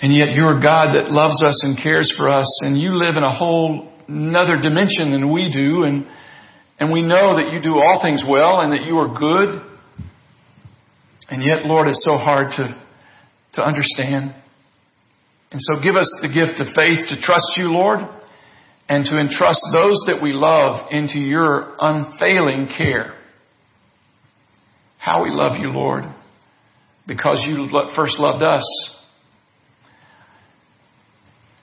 And 0.00 0.14
yet 0.14 0.30
you're 0.30 0.60
God 0.60 0.94
that 0.94 1.10
loves 1.10 1.42
us 1.42 1.64
and 1.64 1.76
cares 1.76 2.14
for 2.16 2.28
us 2.28 2.46
and 2.62 2.78
you 2.78 2.90
live 2.90 3.16
in 3.16 3.24
a 3.24 3.36
whole 3.36 3.90
another 4.06 4.60
dimension 4.62 5.10
than 5.10 5.34
we 5.34 5.50
do 5.50 5.82
and, 5.82 6.06
and 6.80 6.92
we 6.92 7.02
know 7.02 7.36
that 7.36 7.52
you 7.52 7.60
do 7.60 7.78
all 7.78 8.00
things 8.02 8.24
well 8.28 8.60
and 8.60 8.72
that 8.72 8.82
you 8.82 8.98
are 8.98 9.18
good. 9.18 9.60
And 11.28 11.42
yet, 11.42 11.66
Lord, 11.66 11.88
it's 11.88 12.04
so 12.04 12.16
hard 12.16 12.52
to, 12.52 12.80
to 13.54 13.62
understand. 13.62 14.34
And 15.50 15.60
so 15.60 15.82
give 15.82 15.96
us 15.96 16.08
the 16.22 16.28
gift 16.28 16.60
of 16.60 16.74
faith 16.74 17.08
to 17.08 17.20
trust 17.20 17.54
you, 17.56 17.64
Lord, 17.64 18.00
and 18.88 19.04
to 19.06 19.18
entrust 19.18 19.60
those 19.72 20.04
that 20.06 20.20
we 20.22 20.32
love 20.32 20.88
into 20.90 21.18
your 21.18 21.74
unfailing 21.80 22.68
care. 22.76 23.14
How 24.98 25.24
we 25.24 25.30
love 25.30 25.60
you, 25.60 25.68
Lord, 25.68 26.04
because 27.06 27.44
you 27.48 27.68
first 27.96 28.18
loved 28.18 28.42
us. 28.42 28.66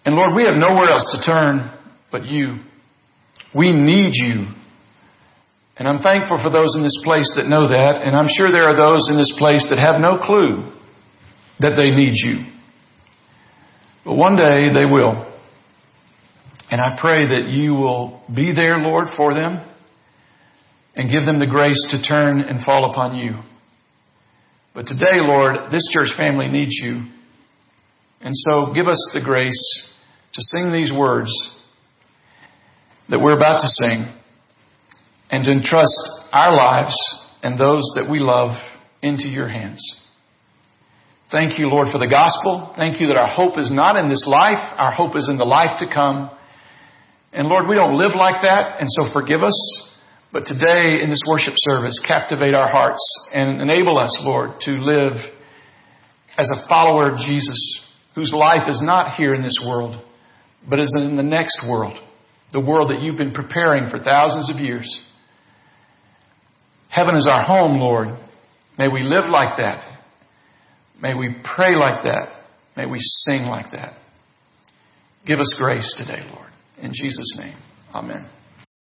And 0.04 0.16
Lord, 0.16 0.36
we 0.36 0.46
have 0.46 0.56
nowhere 0.56 0.90
else 0.90 1.16
to 1.18 1.26
turn 1.26 1.72
but 2.12 2.26
you. 2.26 2.56
We 3.54 3.72
need 3.72 4.12
you. 4.14 4.48
And 5.78 5.88
I'm 5.88 6.02
thankful 6.02 6.40
for 6.42 6.50
those 6.50 6.76
in 6.76 6.84
this 6.84 7.02
place 7.04 7.34
that 7.36 7.48
know 7.48 7.68
that, 7.68 8.02
and 8.02 8.16
I'm 8.16 8.30
sure 8.30 8.52
there 8.52 8.64
are 8.64 8.78
those 8.78 9.10
in 9.10 9.18
this 9.18 9.34
place 9.38 9.68
that 9.70 9.78
have 9.78 10.00
no 10.00 10.18
clue 10.18 10.72
that 11.60 11.76
they 11.76 11.92
need 11.92 12.14
you. 12.16 12.46
But 14.06 14.16
one 14.16 14.38
day 14.38 14.72
they 14.74 14.86
will. 14.86 15.34
And 16.72 16.80
I 16.80 16.98
pray 17.00 17.28
that 17.28 17.50
you 17.50 17.74
will 17.74 18.22
be 18.34 18.54
there, 18.54 18.78
Lord, 18.78 19.08
for 19.18 19.34
them 19.34 19.62
and 20.96 21.12
give 21.12 21.26
them 21.26 21.40
the 21.40 21.48
grace 21.48 21.86
to 21.92 22.02
turn 22.02 22.40
and 22.40 22.64
fall 22.64 22.90
upon 22.90 23.18
you. 23.18 23.34
But 24.74 24.88
today, 24.88 25.20
Lord, 25.20 25.72
this 25.72 25.88
church 25.94 26.10
family 26.18 26.48
needs 26.48 26.72
you. 26.82 27.06
And 28.22 28.34
so 28.34 28.74
give 28.74 28.88
us 28.88 29.12
the 29.14 29.22
grace 29.24 29.92
to 30.34 30.42
sing 30.42 30.72
these 30.72 30.92
words 30.92 31.32
that 33.10 33.20
we're 33.20 33.36
about 33.36 33.60
to 33.60 33.68
sing 33.68 34.08
and 35.30 35.44
to 35.46 35.52
entrust 35.52 35.98
our 36.32 36.56
lives 36.56 36.96
and 37.44 37.60
those 37.60 37.92
that 37.96 38.10
we 38.10 38.20
love 38.20 38.58
into 39.02 39.28
your 39.28 39.48
hands. 39.48 39.82
Thank 41.32 41.58
you, 41.58 41.68
Lord, 41.68 41.88
for 41.92 41.98
the 41.98 42.08
gospel. 42.08 42.74
Thank 42.78 43.02
you 43.02 43.08
that 43.08 43.18
our 43.18 43.28
hope 43.28 43.58
is 43.58 43.72
not 43.72 43.98
in 43.98 44.10
this 44.10 44.26
life. 44.28 44.62
Our 44.78 44.92
hope 44.92 45.16
is 45.16 45.28
in 45.30 45.38
the 45.38 45.46
life 45.46 45.80
to 45.80 45.88
come. 45.92 46.30
And 47.34 47.48
Lord, 47.48 47.68
we 47.68 47.76
don't 47.76 47.98
live 47.98 48.16
like 48.16 48.44
that, 48.44 48.80
and 48.80 48.88
so 48.90 49.12
forgive 49.12 49.42
us. 49.42 49.58
But 50.32 50.46
today 50.46 51.02
in 51.02 51.10
this 51.10 51.22
worship 51.28 51.54
service, 51.58 52.00
captivate 52.06 52.54
our 52.54 52.70
hearts 52.70 53.02
and 53.34 53.62
enable 53.62 53.98
us, 53.98 54.18
Lord, 54.22 54.52
to 54.62 54.72
live 54.72 55.14
as 56.38 56.52
a 56.52 56.68
follower 56.68 57.12
of 57.12 57.20
Jesus 57.20 57.86
whose 58.16 58.32
life 58.34 58.70
is 58.70 58.82
not 58.84 59.16
here 59.16 59.34
in 59.34 59.42
this 59.42 59.60
world, 59.66 60.02
but 60.70 60.80
is 60.80 60.94
in 60.98 61.18
the 61.18 61.24
next 61.24 61.66
world, 61.70 61.98
the 62.54 62.62
world 62.62 62.90
that 62.92 63.02
you've 63.02 63.18
been 63.18 63.34
preparing 63.34 63.90
for 63.90 64.00
thousands 64.00 64.50
of 64.50 64.58
years. 64.58 65.05
Heaven 66.96 67.16
is 67.16 67.28
our 67.28 67.44
home, 67.44 67.78
Lord. 67.78 68.08
May 68.78 68.88
we 68.88 69.04
live 69.04 69.30
like 69.30 69.58
that. 69.58 70.00
May 71.02 71.14
we 71.14 71.36
pray 71.44 71.76
like 71.76 72.06
that. 72.06 72.30
May 72.78 72.86
we 72.86 73.00
sing 73.00 73.42
like 73.44 73.72
that. 73.74 73.98
Give 75.26 75.40
us 75.40 75.54
grace 75.58 75.94
today, 75.98 76.22
Lord. 76.34 76.50
In 76.82 76.94
Jesus' 76.94 77.38
name, 77.38 77.58
amen. 77.94 78.30